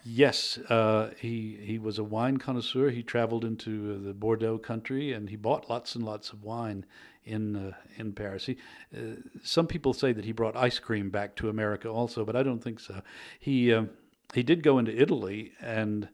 yes, 0.03 0.57
uh, 0.69 1.11
he 1.19 1.57
he 1.61 1.77
was 1.77 1.99
a 1.99 2.03
wine 2.03 2.37
connoisseur. 2.37 2.89
He 2.89 3.03
traveled 3.03 3.45
into 3.45 3.99
the 3.99 4.13
Bordeaux 4.13 4.57
country 4.57 5.13
and 5.13 5.29
he 5.29 5.35
bought 5.35 5.69
lots 5.69 5.95
and 5.95 6.03
lots 6.03 6.31
of 6.31 6.43
wine 6.43 6.85
in 7.25 7.55
uh, 7.55 7.71
in 7.97 8.13
Paris. 8.13 8.47
He, 8.47 8.57
uh, 8.95 9.17
some 9.43 9.67
people 9.67 9.93
say 9.93 10.13
that 10.13 10.25
he 10.25 10.31
brought 10.31 10.55
ice 10.55 10.79
cream 10.79 11.09
back 11.09 11.35
to 11.35 11.49
America 11.49 11.87
also, 11.87 12.25
but 12.25 12.35
I 12.35 12.43
don't 12.43 12.63
think 12.63 12.79
so. 12.79 13.01
He 13.39 13.71
uh, 13.71 13.85
he 14.33 14.41
did 14.41 14.63
go 14.63 14.79
into 14.79 14.99
Italy 14.99 15.53
and 15.61 16.09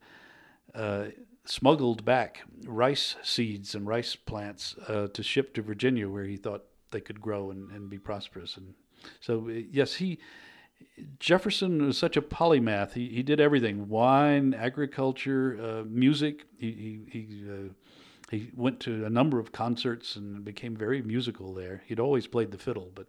uh, 0.75 1.05
smuggled 1.45 2.03
back 2.03 2.41
rice 2.65 3.15
seeds 3.23 3.75
and 3.75 3.87
rice 3.87 4.15
plants 4.15 4.75
to 4.87 5.23
ship 5.23 5.53
to 5.53 5.61
Virginia, 5.61 6.09
where 6.09 6.25
he 6.25 6.37
thought 6.37 6.65
they 6.91 7.01
could 7.01 7.21
grow 7.21 7.51
and, 7.51 7.71
and 7.71 7.89
be 7.89 7.97
prosperous 7.97 8.57
and 8.57 8.73
So 9.21 9.47
yes, 9.47 9.95
he 9.95 10.19
Jefferson 11.19 11.85
was 11.85 11.97
such 11.97 12.17
a 12.17 12.21
polymath. 12.21 12.93
He 12.93 13.09
he 13.09 13.23
did 13.23 13.39
everything: 13.39 13.87
wine, 13.89 14.53
agriculture, 14.53 15.57
uh, 15.61 15.83
music. 15.87 16.45
He 16.57 16.71
he 16.71 17.19
he, 17.19 17.49
uh, 17.49 17.73
he 18.29 18.51
went 18.55 18.79
to 18.81 19.05
a 19.05 19.09
number 19.09 19.39
of 19.39 19.51
concerts 19.51 20.15
and 20.15 20.43
became 20.43 20.75
very 20.75 21.01
musical 21.01 21.53
there. 21.53 21.83
He'd 21.85 21.99
always 21.99 22.27
played 22.27 22.51
the 22.51 22.57
fiddle, 22.57 22.91
but 22.95 23.07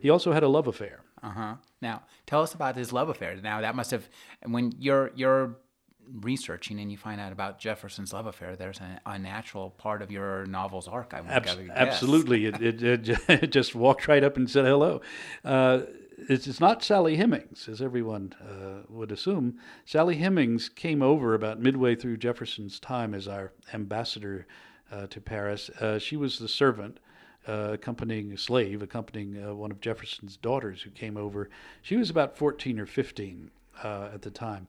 he 0.00 0.10
also 0.10 0.32
had 0.32 0.42
a 0.42 0.48
love 0.48 0.66
affair. 0.66 1.00
Uh 1.22 1.30
huh. 1.30 1.54
Now, 1.80 2.02
tell 2.26 2.42
us 2.42 2.54
about 2.54 2.76
his 2.76 2.92
love 2.92 3.08
affair. 3.08 3.36
Now, 3.42 3.60
that 3.60 3.74
must 3.74 3.90
have 3.90 4.08
when 4.44 4.72
you're 4.78 5.10
you're 5.14 5.56
researching 6.20 6.78
and 6.80 6.90
you 6.90 6.96
find 6.96 7.20
out 7.20 7.32
about 7.32 7.58
Jefferson's 7.58 8.12
love 8.12 8.26
affair. 8.26 8.56
There's 8.56 8.80
a, 8.80 9.00
a 9.06 9.18
natural 9.18 9.70
part 9.70 10.02
of 10.02 10.10
your 10.10 10.46
novel's 10.46 10.88
arc. 10.88 11.14
I 11.14 11.20
would 11.20 11.30
Abs- 11.30 11.56
absolutely, 11.70 12.46
it, 12.46 12.62
it, 12.62 13.08
it, 13.28 13.50
just 13.52 13.74
walked 13.74 14.08
right 14.08 14.22
up 14.22 14.36
and 14.36 14.48
said 14.48 14.64
hello. 14.64 15.00
Uh, 15.44 15.80
it's, 16.18 16.60
not 16.60 16.82
Sally 16.82 17.16
Hemings, 17.16 17.68
as 17.68 17.82
everyone 17.82 18.32
uh, 18.40 18.82
would 18.88 19.12
assume. 19.12 19.58
Sally 19.84 20.16
Hemings 20.16 20.68
came 20.68 21.02
over 21.02 21.34
about 21.34 21.60
midway 21.60 21.94
through 21.94 22.16
Jefferson's 22.16 22.80
time 22.80 23.14
as 23.14 23.28
our 23.28 23.52
ambassador 23.72 24.46
uh, 24.90 25.06
to 25.08 25.20
Paris. 25.20 25.68
Uh, 25.80 25.98
she 25.98 26.16
was 26.16 26.38
the 26.38 26.48
servant. 26.48 27.00
Uh, 27.48 27.70
accompanying 27.74 28.32
a 28.32 28.36
slave, 28.36 28.82
accompanying 28.82 29.40
uh, 29.40 29.54
one 29.54 29.70
of 29.70 29.80
Jefferson's 29.80 30.36
daughters 30.36 30.82
who 30.82 30.90
came 30.90 31.16
over. 31.16 31.48
She 31.80 31.94
was 31.94 32.10
about 32.10 32.36
14 32.36 32.80
or 32.80 32.86
15 32.86 33.52
uh, 33.84 34.08
at 34.12 34.22
the 34.22 34.32
time. 34.32 34.66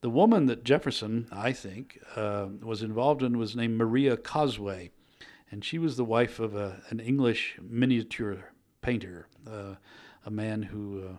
The 0.00 0.10
woman 0.10 0.46
that 0.46 0.62
Jefferson, 0.62 1.26
I 1.32 1.50
think, 1.50 1.98
was 2.16 2.82
involved 2.82 3.24
in 3.24 3.36
was 3.36 3.56
named 3.56 3.76
Maria 3.76 4.16
Cosway, 4.16 4.90
and 5.50 5.64
she 5.64 5.76
was 5.76 5.96
the 5.96 6.04
wife 6.04 6.38
of 6.38 6.54
a, 6.54 6.80
an 6.90 7.00
English 7.00 7.58
miniature 7.60 8.52
painter 8.80 9.26
a 10.30 10.32
man 10.32 10.62
who 10.62 11.02
uh, 11.04 11.16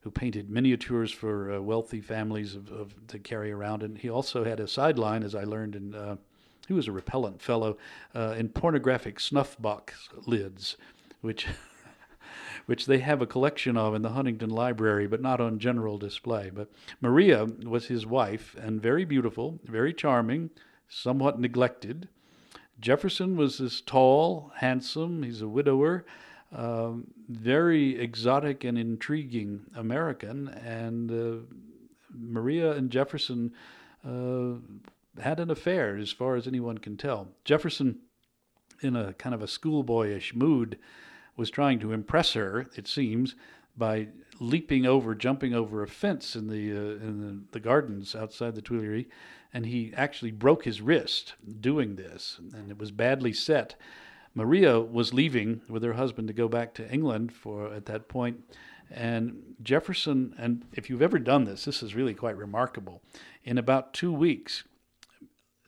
who 0.00 0.10
painted 0.10 0.50
miniatures 0.50 1.12
for 1.12 1.52
uh, 1.52 1.60
wealthy 1.60 2.00
families 2.00 2.54
of, 2.54 2.70
of, 2.70 2.94
to 3.06 3.18
carry 3.18 3.52
around, 3.52 3.82
and 3.82 3.98
he 3.98 4.08
also 4.08 4.44
had 4.44 4.58
a 4.58 4.66
sideline, 4.66 5.22
as 5.22 5.34
I 5.34 5.44
learned 5.44 5.76
in. 5.76 5.94
Uh, 5.94 6.16
he 6.66 6.74
was 6.74 6.86
a 6.86 6.92
repellent 6.92 7.42
fellow 7.42 7.76
uh, 8.14 8.34
in 8.38 8.48
pornographic 8.48 9.18
snuff 9.18 9.60
box 9.60 10.08
lids, 10.26 10.76
which 11.20 11.46
which 12.66 12.86
they 12.86 12.98
have 12.98 13.20
a 13.20 13.26
collection 13.26 13.76
of 13.76 13.94
in 13.94 14.02
the 14.02 14.10
Huntington 14.10 14.50
Library, 14.50 15.06
but 15.06 15.20
not 15.20 15.40
on 15.40 15.58
general 15.58 15.98
display. 15.98 16.50
But 16.50 16.70
Maria 17.00 17.46
was 17.64 17.86
his 17.86 18.06
wife, 18.06 18.54
and 18.60 18.80
very 18.80 19.04
beautiful, 19.04 19.58
very 19.64 19.92
charming, 19.92 20.50
somewhat 20.88 21.40
neglected. 21.40 22.08
Jefferson 22.78 23.36
was 23.36 23.58
this 23.58 23.80
tall, 23.80 24.52
handsome. 24.56 25.22
He's 25.22 25.42
a 25.42 25.48
widower 25.48 26.04
um, 26.52 27.06
very 27.28 27.98
exotic 27.98 28.64
and 28.64 28.76
intriguing 28.76 29.60
American, 29.76 30.48
and 30.48 31.10
uh, 31.10 31.44
Maria 32.12 32.72
and 32.72 32.90
Jefferson 32.90 33.52
uh, 34.06 34.54
had 35.20 35.38
an 35.38 35.50
affair, 35.50 35.96
as 35.96 36.10
far 36.10 36.36
as 36.36 36.46
anyone 36.46 36.78
can 36.78 36.96
tell. 36.96 37.28
Jefferson, 37.44 38.00
in 38.80 38.96
a 38.96 39.12
kind 39.14 39.34
of 39.34 39.42
a 39.42 39.46
schoolboyish 39.46 40.34
mood, 40.34 40.78
was 41.36 41.50
trying 41.50 41.78
to 41.80 41.92
impress 41.92 42.32
her, 42.32 42.68
it 42.76 42.88
seems, 42.88 43.34
by 43.76 44.08
leaping 44.40 44.86
over, 44.86 45.14
jumping 45.14 45.54
over 45.54 45.82
a 45.82 45.88
fence 45.88 46.34
in 46.34 46.48
the 46.48 46.72
uh, 46.72 47.06
in 47.06 47.20
the, 47.20 47.42
the, 47.52 47.60
gardens 47.60 48.16
outside 48.16 48.54
the 48.54 48.62
Tuileries, 48.62 49.06
and 49.52 49.66
he 49.66 49.92
actually 49.96 50.32
broke 50.32 50.64
his 50.64 50.80
wrist 50.80 51.34
doing 51.60 51.96
this, 51.96 52.40
and 52.54 52.70
it 52.70 52.78
was 52.78 52.90
badly 52.90 53.32
set. 53.32 53.76
Maria 54.34 54.80
was 54.80 55.12
leaving 55.12 55.60
with 55.68 55.82
her 55.82 55.94
husband 55.94 56.28
to 56.28 56.34
go 56.34 56.48
back 56.48 56.74
to 56.74 56.90
England 56.92 57.32
for 57.32 57.72
at 57.74 57.86
that 57.86 58.08
point, 58.08 58.44
and 58.90 59.54
Jefferson. 59.62 60.34
And 60.38 60.64
if 60.72 60.88
you've 60.88 61.02
ever 61.02 61.18
done 61.18 61.44
this, 61.44 61.64
this 61.64 61.82
is 61.82 61.94
really 61.94 62.14
quite 62.14 62.36
remarkable. 62.36 63.02
In 63.44 63.58
about 63.58 63.92
two 63.92 64.12
weeks, 64.12 64.64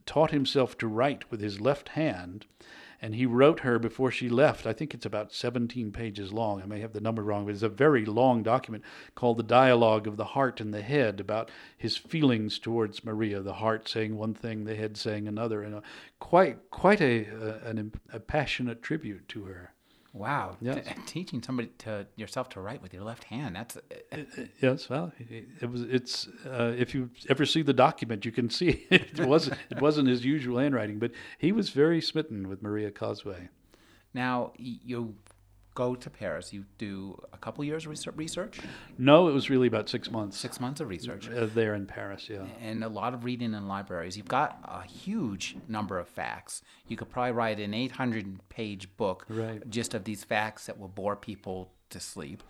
taught 0.06 0.30
himself 0.30 0.76
to 0.78 0.86
write 0.86 1.30
with 1.30 1.40
his 1.40 1.60
left 1.60 1.90
hand 1.90 2.46
and 3.02 3.16
he 3.16 3.26
wrote 3.26 3.60
her 3.60 3.80
before 3.80 4.12
she 4.12 4.28
left. 4.28 4.64
I 4.64 4.72
think 4.72 4.94
it's 4.94 5.04
about 5.04 5.32
17 5.32 5.90
pages 5.90 6.32
long. 6.32 6.62
I 6.62 6.66
may 6.66 6.78
have 6.80 6.92
the 6.92 7.00
number 7.00 7.24
wrong, 7.24 7.44
but 7.44 7.52
it's 7.52 7.64
a 7.64 7.68
very 7.68 8.04
long 8.04 8.44
document 8.44 8.84
called 9.16 9.38
The 9.38 9.42
Dialogue 9.42 10.06
of 10.06 10.16
the 10.16 10.24
Heart 10.24 10.60
and 10.60 10.72
the 10.72 10.82
Head 10.82 11.18
about 11.18 11.50
his 11.76 11.96
feelings 11.96 12.60
towards 12.60 13.04
Maria, 13.04 13.40
the 13.40 13.54
heart 13.54 13.88
saying 13.88 14.16
one 14.16 14.34
thing, 14.34 14.64
the 14.64 14.76
head 14.76 14.96
saying 14.96 15.26
another, 15.26 15.62
and 15.62 15.74
a, 15.74 15.82
quite 16.20 16.70
quite 16.70 17.00
a, 17.00 17.26
uh, 17.26 17.72
a, 18.12 18.16
a 18.16 18.20
passionate 18.20 18.82
tribute 18.82 19.26
to 19.30 19.44
her. 19.44 19.72
Wow. 20.12 20.56
Yes. 20.60 20.86
T- 20.86 20.94
teaching 21.06 21.42
somebody 21.42 21.70
to 21.78 22.06
yourself 22.16 22.50
to 22.50 22.60
write 22.60 22.82
with 22.82 22.92
your 22.92 23.02
left 23.02 23.24
hand. 23.24 23.56
That's 23.56 23.78
yes. 24.60 24.88
Well, 24.90 25.12
it, 25.18 25.70
was. 25.70 25.82
It's 25.82 26.28
uh, 26.46 26.74
if 26.76 26.94
you 26.94 27.10
ever 27.28 27.46
see 27.46 27.62
the 27.62 27.72
document, 27.72 28.24
you 28.24 28.32
can 28.32 28.50
see 28.50 28.86
it 28.90 29.18
wasn't. 29.26 29.58
it 29.70 29.80
wasn't 29.80 30.08
his 30.08 30.24
usual 30.24 30.58
handwriting, 30.58 30.98
but 30.98 31.12
he 31.38 31.50
was 31.52 31.70
very 31.70 32.00
smitten 32.00 32.48
with 32.48 32.62
Maria 32.62 32.90
Cosway. 32.90 33.48
Now 34.12 34.52
you 34.58 35.14
go 35.74 35.94
to 35.94 36.10
Paris, 36.10 36.52
you 36.52 36.64
do 36.78 37.20
a 37.32 37.38
couple 37.38 37.64
years 37.64 37.86
research? 37.86 38.58
No, 38.98 39.28
it 39.28 39.32
was 39.32 39.48
really 39.48 39.66
about 39.66 39.88
six 39.88 40.10
months. 40.10 40.38
Six 40.38 40.60
months 40.60 40.80
of 40.80 40.88
research. 40.88 41.28
Uh, 41.28 41.46
there 41.46 41.74
in 41.74 41.86
Paris, 41.86 42.28
yeah. 42.28 42.44
And 42.60 42.84
a 42.84 42.88
lot 42.88 43.14
of 43.14 43.24
reading 43.24 43.54
in 43.54 43.68
libraries. 43.68 44.16
You've 44.16 44.28
got 44.28 44.58
a 44.64 44.86
huge 44.86 45.56
number 45.68 45.98
of 45.98 46.08
facts. 46.08 46.62
You 46.88 46.96
could 46.96 47.10
probably 47.10 47.32
write 47.32 47.58
an 47.60 47.74
800 47.74 48.48
page 48.48 48.94
book 48.96 49.24
right. 49.28 49.68
just 49.70 49.94
of 49.94 50.04
these 50.04 50.24
facts 50.24 50.66
that 50.66 50.78
will 50.78 50.88
bore 50.88 51.16
people 51.16 51.72
to 51.90 52.00
sleep. 52.00 52.42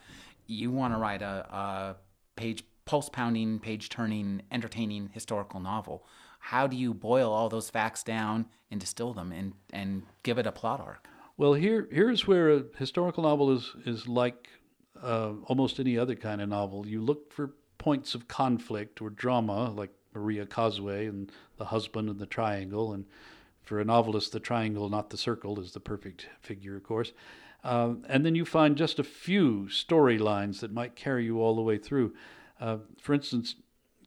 You 0.47 0.71
want 0.71 0.95
to 0.95 0.99
write 0.99 1.23
a, 1.23 1.47
a 1.51 1.97
page, 2.37 2.65
pulse 2.85 3.09
pounding, 3.09 3.61
page 3.61 3.89
turning, 3.89 4.43
entertaining 4.51 5.11
historical 5.13 5.61
novel. 5.61 6.05
How 6.41 6.67
do 6.67 6.77
you 6.77 6.93
boil 6.93 7.33
all 7.33 7.49
those 7.49 7.71
facts 7.71 8.03
down 8.03 8.47
and 8.71 8.81
distill 8.81 9.13
them 9.13 9.31
and, 9.31 9.53
and 9.73 10.03
give 10.25 10.39
it 10.39 10.47
a 10.47 10.53
plot 10.53 10.81
arc? 10.81 11.07
Well, 11.43 11.55
here 11.55 11.89
here's 11.91 12.25
where 12.25 12.51
a 12.51 12.63
historical 12.79 13.25
novel 13.25 13.51
is 13.51 13.75
is 13.85 14.07
like 14.07 14.49
uh, 15.03 15.33
almost 15.47 15.81
any 15.81 15.99
other 15.99 16.15
kind 16.15 16.41
of 16.41 16.49
novel. 16.49 16.87
You 16.87 17.03
look 17.03 17.33
for 17.33 17.55
points 17.79 18.15
of 18.15 18.29
conflict 18.29 19.03
or 19.03 19.11
drama, 19.11 19.69
like 19.71 19.91
Maria 20.15 20.47
Cosway 20.47 21.09
and 21.09 21.33
the 21.57 21.65
husband 21.65 22.09
and 22.09 22.21
the 22.21 22.27
triangle, 22.27 22.93
and 22.93 23.07
for 23.61 23.81
a 23.81 23.85
novelist, 23.85 24.31
the 24.31 24.39
triangle, 24.39 24.89
not 24.89 25.11
the 25.11 25.17
circle, 25.17 25.59
is 25.59 25.73
the 25.73 25.81
perfect 25.81 26.29
figure, 26.41 26.77
of 26.77 26.85
course. 26.85 27.13
Uh, 27.65 27.95
and 28.09 28.25
then 28.25 28.37
you 28.37 28.45
find 28.45 28.77
just 28.77 29.01
a 29.01 29.05
few 29.05 29.67
storylines 29.69 30.61
that 30.61 30.73
might 30.73 30.95
carry 30.95 31.25
you 31.25 31.41
all 31.41 31.57
the 31.57 31.63
way 31.63 31.77
through. 31.77 32.15
Uh, 32.61 32.77
for 33.01 33.15
instance, 33.15 33.57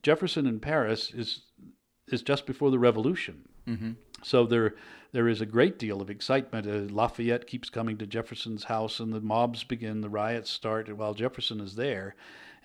Jefferson 0.01 0.47
in 0.47 0.61
Paris 0.61 1.11
is 1.13 1.41
is 2.07 2.21
just 2.21 2.45
before 2.45 2.71
the 2.71 2.79
Revolution. 2.79 3.49
Mm-hmm. 3.67 3.91
So 4.25 4.47
there, 4.47 4.73
there 5.11 5.27
is 5.27 5.39
a 5.39 5.45
great 5.45 5.77
deal 5.77 6.01
of 6.01 6.09
excitement. 6.09 6.65
Uh, 6.65 6.91
Lafayette 6.91 7.45
keeps 7.45 7.69
coming 7.69 7.95
to 7.97 8.07
Jefferson's 8.07 8.63
house, 8.63 8.99
and 8.99 9.13
the 9.13 9.21
mobs 9.21 9.63
begin. 9.63 10.01
The 10.01 10.09
riots 10.09 10.49
start 10.49 10.91
while 10.97 11.13
Jefferson 11.13 11.61
is 11.61 11.75
there, 11.75 12.15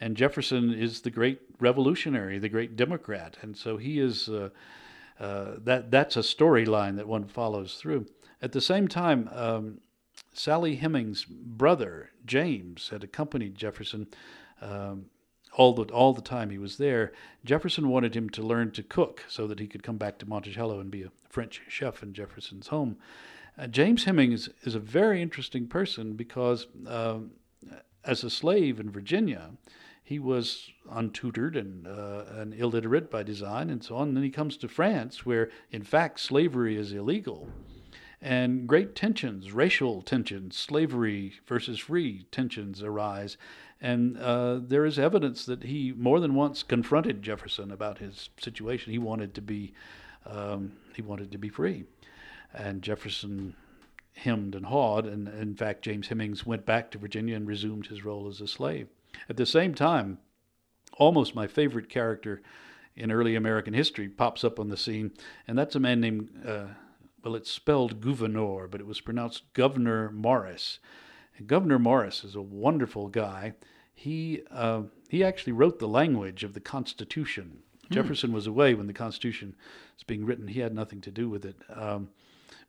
and 0.01 0.17
Jefferson 0.17 0.73
is 0.73 1.03
the 1.03 1.11
great 1.11 1.41
revolutionary, 1.59 2.39
the 2.39 2.49
great 2.49 2.77
Democrat, 2.77 3.37
and 3.43 3.57
so 3.57 3.77
he 3.77 4.01
is. 4.01 4.29
Uh, 4.29 4.49
uh, 5.21 5.57
that 5.59 5.91
that's 5.91 6.17
a 6.17 6.21
storyline 6.21 6.97
that 6.97 7.07
one 7.07 7.27
follows 7.29 7.75
through. 7.75 8.07
At 8.41 8.53
the 8.53 8.61
same 8.63 8.89
time, 8.89 9.29
um, 9.35 9.81
Sally 10.33 10.77
Hemings' 10.77 11.27
brother 11.29 12.09
James 12.25 12.89
had 12.89 13.05
accompanied 13.05 13.55
Jefferson. 13.55 14.07
Um, 14.63 15.11
all 15.57 15.73
the 15.73 15.85
all 15.93 16.13
the 16.13 16.23
time 16.23 16.51
he 16.51 16.59
was 16.59 16.77
there. 16.77 17.13
Jefferson 17.45 17.89
wanted 17.89 18.15
him 18.15 18.31
to 18.31 18.43
learn 18.43 18.71
to 18.73 18.83
cook 18.83 19.25
so 19.29 19.47
that 19.47 19.61
he 19.61 19.67
could 19.67 19.83
come 19.83 19.97
back 19.97 20.19
to 20.19 20.29
Monticello 20.29 20.81
and 20.81 20.91
be 20.91 21.03
a 21.03 21.13
French 21.29 21.63
chef 21.69 22.03
in 22.03 22.13
Jefferson's 22.13 22.69
home. 22.69 22.97
Uh, 23.59 23.67
James 23.67 24.05
Hemings 24.05 24.49
is 24.63 24.75
a 24.75 24.81
very 24.81 25.21
interesting 25.21 25.67
person 25.67 26.15
because 26.15 26.67
uh, 26.87 27.19
as 28.05 28.25
a 28.25 28.31
slave 28.31 28.81
in 28.81 28.91
Virginia, 28.91 29.51
he 30.03 30.19
was 30.19 30.71
untutored 30.91 31.57
and, 31.57 31.87
uh, 31.87 32.25
and 32.31 32.55
illiterate 32.55 33.11
by 33.11 33.23
design 33.23 33.71
and 33.71 33.85
so 33.85 33.97
on. 33.97 34.09
And 34.09 34.17
then 34.17 34.25
he 34.25 34.31
comes 34.31 34.57
to 34.57 34.69
France, 34.69 35.25
where 35.27 35.51
in 35.71 35.83
fact 35.83 36.21
slavery 36.21 36.77
is 36.77 36.93
illegal. 36.93 37.49
And 38.23 38.67
great 38.67 38.95
tensions, 38.95 39.53
racial 39.53 40.03
tensions, 40.03 40.57
slavery 40.57 41.35
versus 41.47 41.79
free 41.79 42.27
tensions 42.31 42.83
arise. 42.83 43.37
And 43.81 44.19
uh, 44.19 44.61
there 44.61 44.85
is 44.85 44.99
evidence 44.99 45.47
that 45.47 45.63
he 45.63 45.93
more 45.97 46.21
than 46.21 46.35
once 46.35 46.63
confronted 46.63 47.23
Jefferson 47.23 47.71
about 47.71 47.99
his 47.99 48.29
situation. 48.39 48.93
He 48.93 48.99
wanted 48.99 49.35
to 49.35 49.41
be, 49.41 49.73
um, 50.27 50.73
he 50.95 51.03
wanted 51.03 51.33
to 51.33 51.39
be 51.39 51.49
free, 51.49 51.85
and 52.53 52.83
Jefferson 52.83 53.55
hemmed 54.13 54.55
and 54.55 54.67
hawed. 54.67 55.07
And 55.07 55.29
in 55.29 55.55
fact, 55.55 55.83
James 55.83 56.09
Hemings 56.09 56.45
went 56.45 56.67
back 56.67 56.91
to 56.91 56.99
Virginia 56.99 57.37
and 57.37 57.47
resumed 57.47 57.87
his 57.87 58.05
role 58.05 58.29
as 58.29 58.41
a 58.41 58.47
slave. 58.47 58.89
At 59.29 59.39
the 59.39 59.47
same 59.47 59.75
time, 59.75 60.19
almost 60.99 61.35
my 61.35 61.47
favorite 61.47 61.89
character 61.89 62.43
in 62.97 63.11
early 63.11 63.35
American 63.35 63.73
history 63.73 64.09
pops 64.09 64.45
up 64.45 64.61
on 64.61 64.69
the 64.69 64.77
scene, 64.77 65.13
and 65.49 65.57
that's 65.57 65.75
a 65.75 65.81
man 65.81 66.01
named, 66.01 66.29
uh, 66.47 66.67
well, 67.25 67.35
it's 67.35 67.51
spelled 67.51 68.01
Gouverneur, 68.03 68.69
but 68.69 68.81
it 68.81 68.87
was 68.87 69.01
pronounced 69.01 69.51
Governor 69.55 70.11
Morris 70.11 70.81
Governor 71.47 71.79
Morris 71.79 72.25
is 72.25 72.35
a 72.35 72.43
wonderful 72.43 73.09
guy. 73.09 73.55
He 73.95 74.43
uh, 74.51 74.83
he 75.09 75.25
actually 75.25 75.53
wrote 75.53 75.79
the 75.79 75.89
language 75.89 76.45
of 76.45 76.55
the 76.55 76.61
Constitution. 76.61 77.59
Hmm. 77.89 77.95
Jefferson 77.95 78.33
was 78.33 78.47
away 78.47 78.75
when 78.75 78.87
the 78.87 78.93
Constitution 78.93 79.55
was 79.97 80.05
being 80.05 80.25
written. 80.25 80.49
He 80.49 80.61
had 80.61 80.75
nothing 80.75 81.01
to 81.03 81.11
do 81.11 81.29
with 81.29 81.45
it. 81.45 81.57
Um, 81.75 82.11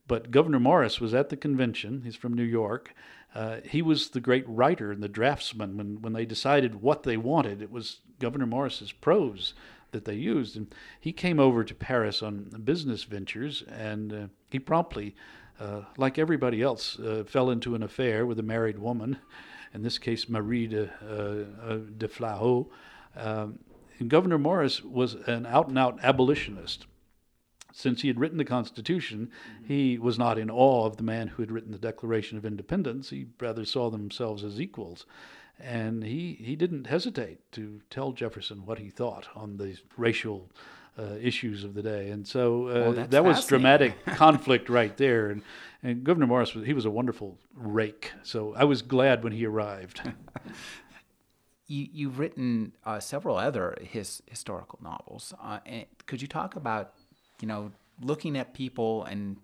but 0.08 0.32
Governor 0.32 0.60
Morris 0.60 1.00
was 1.00 1.14
at 1.14 1.30
the 1.30 1.38
convention. 1.38 2.02
He's 2.04 2.16
from 2.16 2.34
New 2.34 2.44
York. 2.44 2.94
Uh, 3.34 3.58
he 3.64 3.82
was 3.82 4.10
the 4.10 4.20
great 4.20 4.44
writer 4.48 4.92
and 4.92 5.02
the 5.02 5.08
draftsman 5.08 5.78
when, 5.78 6.02
when 6.02 6.14
they 6.14 6.26
decided 6.26 6.82
what 6.82 7.04
they 7.04 7.16
wanted. 7.16 7.62
It 7.62 7.72
was 7.72 8.02
Governor 8.20 8.46
Morris's 8.46 8.92
prose 8.92 9.54
that 9.92 10.06
they 10.06 10.16
used. 10.16 10.56
And 10.56 10.74
he 11.00 11.12
came 11.12 11.40
over 11.40 11.64
to 11.64 11.76
Paris 11.76 12.22
on 12.22 12.62
business 12.64 13.04
ventures, 13.04 13.64
and 13.70 14.14
uh, 14.14 14.28
he 14.50 14.60
promptly, 14.60 15.16
uh, 15.60 15.82
like 15.98 16.18
everybody 16.18 16.62
else, 16.62 17.00
uh, 17.00 17.24
fell 17.26 17.50
into 17.50 17.76
an 17.76 17.84
affair 17.84 18.26
with 18.26 18.40
a 18.40 18.44
married 18.44 18.80
woman, 18.80 19.18
in 19.74 19.84
this 19.84 19.98
case, 19.98 20.28
Marie 20.30 20.68
de, 20.68 20.90
uh, 21.04 21.70
uh, 21.70 21.80
de 21.98 22.08
Flahault. 22.08 22.70
Um, 23.16 23.60
and 24.00 24.10
Governor 24.10 24.38
Morris 24.38 24.84
was 24.84 25.16
an 25.28 25.46
out 25.46 25.68
and 25.68 25.78
out 25.78 26.00
abolitionist 26.02 26.88
since 27.74 28.02
he 28.02 28.08
had 28.08 28.20
written 28.20 28.38
the 28.38 28.46
Constitution, 28.46 29.30
mm-hmm. 29.30 29.66
he 29.66 29.98
was 29.98 30.18
not 30.18 30.38
in 30.38 30.50
awe 30.50 30.86
of 30.86 30.98
the 30.98 31.04
man 31.04 31.30
who 31.30 31.42
had 31.42 31.52
written 31.52 31.72
the 31.72 31.78
Declaration 31.78 32.38
of 32.38 32.46
Independence. 32.46 33.10
He 33.10 33.28
rather 33.40 33.66
saw 33.66 33.90
themselves 33.90 34.44
as 34.44 34.60
equals. 34.60 35.06
And 35.64 36.04
he, 36.04 36.38
he 36.42 36.56
didn't 36.56 36.88
hesitate 36.88 37.40
to 37.54 37.82
tell 37.90 38.12
Jefferson 38.12 38.66
what 38.66 38.80
he 38.80 38.90
thought 38.90 39.28
on 39.36 39.58
the 39.58 39.78
racial 39.98 40.50
uh, 40.98 41.16
issues 41.22 41.64
of 41.64 41.74
the 41.74 41.82
day. 41.82 42.10
And 42.10 42.28
so 42.28 42.68
uh, 42.68 42.94
well, 42.94 43.08
that 43.08 43.24
was 43.24 43.46
dramatic 43.46 44.06
conflict 44.06 44.70
right 44.70 44.96
there. 44.98 45.30
And, 45.30 45.42
and 45.84 46.04
Governor 46.04 46.28
Morris, 46.28 46.54
was, 46.54 46.66
he 46.66 46.74
was 46.74 46.86
a 46.86 46.92
wonderful 46.92 47.38
rake. 47.56 48.12
So 48.24 48.54
I 48.56 48.66
was 48.66 48.82
glad 48.82 49.24
when 49.24 49.34
he 49.34 49.46
arrived. 49.46 50.02
you, 51.68 52.10
have 52.10 52.20
written 52.20 52.74
uh, 52.86 53.00
several 53.00 53.38
other 53.38 53.78
his, 53.82 54.22
historical 54.28 54.80
novels. 54.82 55.34
Uh, 55.42 55.60
could 56.06 56.22
you 56.22 56.28
talk 56.28 56.56
about 56.56 56.94
you 57.42 57.48
know, 57.48 57.72
looking 58.02 58.38
at 58.38 58.54
people 58.54 59.04
and, 59.06 59.38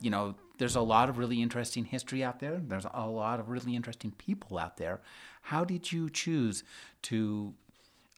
you 0.00 0.10
know, 0.10 0.34
there's 0.58 0.76
a 0.76 0.80
lot 0.80 1.08
of 1.08 1.18
really 1.18 1.42
interesting 1.42 1.84
history 1.84 2.22
out 2.22 2.40
there. 2.40 2.60
There's 2.64 2.86
a 2.92 3.08
lot 3.08 3.40
of 3.40 3.48
really 3.48 3.74
interesting 3.74 4.12
people 4.12 4.58
out 4.58 4.76
there. 4.76 5.00
How 5.42 5.64
did 5.64 5.90
you 5.92 6.08
choose 6.08 6.64
to 7.02 7.54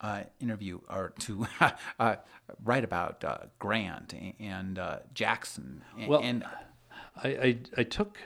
uh, 0.01 0.25
interview 0.41 0.81
or 0.91 1.13
to 1.21 1.47
uh, 1.99 2.17
write 2.65 2.85
about 2.85 3.25
uh, 3.25 3.39
Grant 3.59 4.15
and 4.39 4.79
uh, 4.79 4.99
Jackson? 5.15 5.83
And, 5.99 6.09
well, 6.09 6.21
and 6.23 6.45
I, 7.23 7.29
I, 7.29 7.59
I, 7.79 7.83
took 7.85 8.19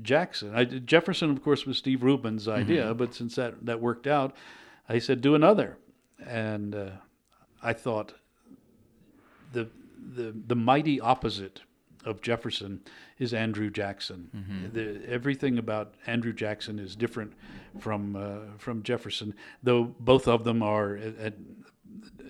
Jackson. 0.00 0.54
I, 0.54 0.64
Jefferson, 0.64 1.30
of 1.30 1.42
course, 1.42 1.66
was 1.66 1.76
Steve 1.76 2.02
Rubin's 2.02 2.48
idea, 2.48 2.86
mm-hmm. 2.86 2.98
but 2.98 3.14
since 3.14 3.34
that, 3.36 3.66
that 3.66 3.80
worked 3.80 4.06
out, 4.06 4.34
I 4.88 4.98
said, 4.98 5.20
do 5.20 5.34
another. 5.34 5.76
And 6.26 6.74
uh, 6.74 6.90
I 7.62 7.72
thought 7.72 8.14
the 9.52 9.68
the 10.14 10.34
the 10.46 10.56
mighty 10.56 11.00
opposite 11.00 11.60
of 12.04 12.20
Jefferson 12.22 12.80
is 13.18 13.34
Andrew 13.34 13.70
Jackson. 13.70 14.30
Mm-hmm. 14.34 14.74
The, 14.74 15.08
everything 15.08 15.58
about 15.58 15.94
Andrew 16.06 16.32
Jackson 16.32 16.78
is 16.78 16.96
different 16.96 17.32
from 17.78 18.16
uh, 18.16 18.58
from 18.58 18.82
Jefferson, 18.82 19.34
though 19.62 19.94
both 20.00 20.28
of 20.28 20.44
them 20.44 20.62
are 20.62 20.96
at, 20.96 21.16
at 21.18 21.34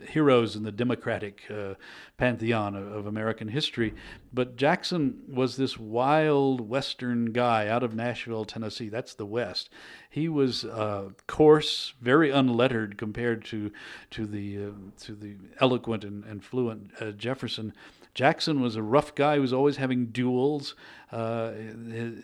heroes 0.08 0.56
in 0.56 0.62
the 0.62 0.72
democratic 0.72 1.42
uh, 1.50 1.74
pantheon 2.16 2.74
of, 2.74 2.90
of, 2.92 3.06
American 3.06 3.48
history. 3.48 3.94
But 4.32 4.56
Jackson 4.56 5.22
was 5.28 5.56
this 5.56 5.78
wild 5.78 6.68
Western 6.68 7.26
guy 7.26 7.68
out 7.68 7.82
of 7.82 7.94
Nashville, 7.94 8.44
Tennessee. 8.44 8.88
That's 8.88 9.14
the 9.14 9.26
West. 9.26 9.70
He 10.10 10.28
was 10.28 10.64
uh, 10.64 11.10
coarse, 11.26 11.94
very 12.00 12.30
unlettered 12.30 12.98
compared 12.98 13.44
to 13.46 13.70
to 14.10 14.26
the 14.26 14.66
uh, 14.66 14.70
to 15.02 15.14
the 15.14 15.36
eloquent 15.60 16.04
and, 16.04 16.24
and 16.24 16.42
fluent 16.42 16.90
uh, 17.00 17.12
Jefferson. 17.12 17.72
Jackson 18.18 18.60
was 18.60 18.74
a 18.74 18.82
rough 18.82 19.14
guy 19.14 19.36
who 19.36 19.42
was 19.42 19.52
always 19.52 19.76
having 19.76 20.06
duels. 20.06 20.74
Uh, 21.12 21.52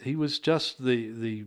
he 0.03 0.17
was 0.17 0.41
just 0.41 0.85
the, 0.85 1.13
the, 1.13 1.45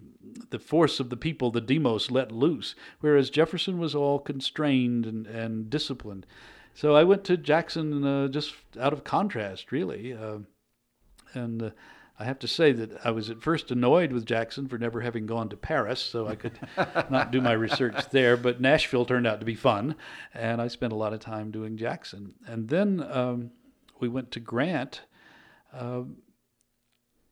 the 0.52 0.58
force 0.58 1.02
of 1.02 1.10
the 1.10 1.18
people, 1.18 1.52
the 1.52 1.60
demos 1.60 2.12
let 2.12 2.32
loose, 2.32 2.74
whereas 3.02 3.30
Jefferson 3.30 3.78
was 3.78 3.94
all 3.94 4.20
constrained 4.20 5.06
and, 5.06 5.28
and 5.28 5.70
disciplined. 5.70 6.26
So 6.74 6.96
I 6.96 7.04
went 7.04 7.26
to 7.26 7.36
Jackson 7.36 8.06
uh, 8.06 8.30
just 8.30 8.56
out 8.80 8.94
of 8.94 9.04
contrast, 9.04 9.74
really. 9.74 10.14
Uh, 10.14 10.38
and 11.34 11.62
uh, 11.62 11.70
I 12.18 12.24
have 12.24 12.40
to 12.40 12.48
say 12.48 12.72
that 12.72 13.06
I 13.06 13.12
was 13.12 13.30
at 13.30 13.42
first 13.42 13.70
annoyed 13.70 14.14
with 14.14 14.26
Jackson 14.26 14.70
for 14.70 14.78
never 14.78 15.02
having 15.02 15.26
gone 15.26 15.50
to 15.50 15.58
Paris, 15.58 16.00
so 16.00 16.26
I 16.26 16.36
could 16.36 16.58
not 17.10 17.32
do 17.32 17.42
my 17.42 17.52
research 17.52 18.12
there. 18.12 18.38
But 18.38 18.62
Nashville 18.62 19.04
turned 19.04 19.28
out 19.28 19.42
to 19.42 19.46
be 19.46 19.56
fun, 19.56 19.96
and 20.34 20.62
I 20.62 20.70
spent 20.70 20.94
a 20.94 20.96
lot 20.96 21.12
of 21.12 21.20
time 21.20 21.52
doing 21.52 21.76
Jackson. 21.76 22.36
And 22.48 22.70
then 22.70 23.06
um, 23.12 23.52
we 24.00 24.08
went 24.08 24.32
to 24.32 24.40
Grant, 24.40 25.02
uh, 25.74 26.04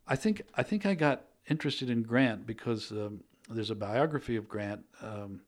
I 0.08 0.16
think 0.16 0.42
I 0.56 0.64
think 0.64 0.86
I 0.86 0.94
got 0.94 1.24
interested 1.50 1.90
in 1.90 2.04
Grant 2.04 2.46
because 2.46 2.92
um, 2.92 3.22
there's 3.50 3.72
a 3.72 3.76
biography 3.76 4.36
of 4.36 4.48
Grant. 4.48 4.84
Um, 5.02 5.42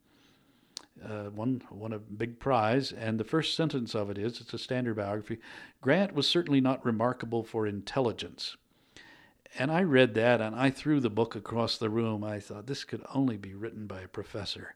uh, 1.03 1.29
won 1.35 1.61
won 1.69 1.93
a 1.93 1.99
big 1.99 2.39
prize, 2.39 2.91
and 2.91 3.19
the 3.19 3.23
first 3.23 3.55
sentence 3.55 3.93
of 3.93 4.09
it 4.09 4.17
is 4.17 4.41
it's 4.41 4.53
a 4.53 4.57
standard 4.57 4.95
biography. 4.95 5.37
Grant 5.79 6.15
was 6.15 6.27
certainly 6.27 6.59
not 6.59 6.83
remarkable 6.83 7.43
for 7.43 7.67
intelligence. 7.67 8.57
And 9.59 9.71
I 9.71 9.83
read 9.83 10.13
that 10.15 10.41
and 10.41 10.55
I 10.55 10.69
threw 10.69 10.99
the 10.99 11.09
book 11.09 11.35
across 11.35 11.77
the 11.77 11.89
room. 11.89 12.23
I 12.23 12.39
thought 12.39 12.67
this 12.67 12.83
could 12.83 13.03
only 13.13 13.37
be 13.37 13.53
written 13.53 13.87
by 13.87 14.01
a 14.01 14.07
professor 14.07 14.75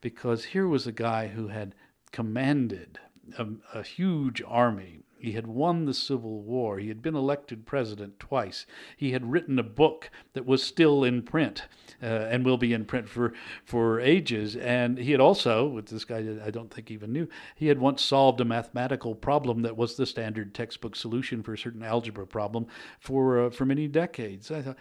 because 0.00 0.44
here 0.46 0.68
was 0.68 0.86
a 0.86 0.92
guy 0.92 1.28
who 1.28 1.48
had 1.48 1.74
commanded 2.12 2.98
a, 3.38 3.46
a 3.74 3.82
huge 3.82 4.42
army 4.46 5.00
he 5.22 5.32
had 5.32 5.46
won 5.46 5.84
the 5.84 5.94
Civil 5.94 6.42
War. 6.42 6.78
He 6.78 6.88
had 6.88 7.00
been 7.00 7.14
elected 7.14 7.64
president 7.64 8.18
twice. 8.18 8.66
He 8.96 9.12
had 9.12 9.30
written 9.30 9.58
a 9.58 9.62
book 9.62 10.10
that 10.32 10.44
was 10.44 10.62
still 10.62 11.04
in 11.04 11.22
print 11.22 11.66
uh, 12.02 12.06
and 12.06 12.44
will 12.44 12.56
be 12.56 12.72
in 12.72 12.84
print 12.84 13.08
for, 13.08 13.32
for 13.64 14.00
ages. 14.00 14.56
And 14.56 14.98
he 14.98 15.12
had 15.12 15.20
also, 15.20 15.66
with 15.68 15.86
this 15.86 16.04
guy 16.04 16.38
I 16.44 16.50
don't 16.50 16.72
think 16.72 16.90
even 16.90 17.12
knew, 17.12 17.28
he 17.54 17.68
had 17.68 17.78
once 17.78 18.02
solved 18.02 18.40
a 18.40 18.44
mathematical 18.44 19.14
problem 19.14 19.62
that 19.62 19.76
was 19.76 19.96
the 19.96 20.06
standard 20.06 20.54
textbook 20.54 20.96
solution 20.96 21.42
for 21.42 21.54
a 21.54 21.58
certain 21.58 21.84
algebra 21.84 22.26
problem 22.26 22.66
for, 22.98 23.46
uh, 23.46 23.50
for 23.50 23.64
many 23.64 23.86
decades. 23.86 24.50
I 24.50 24.62
thought 24.62 24.78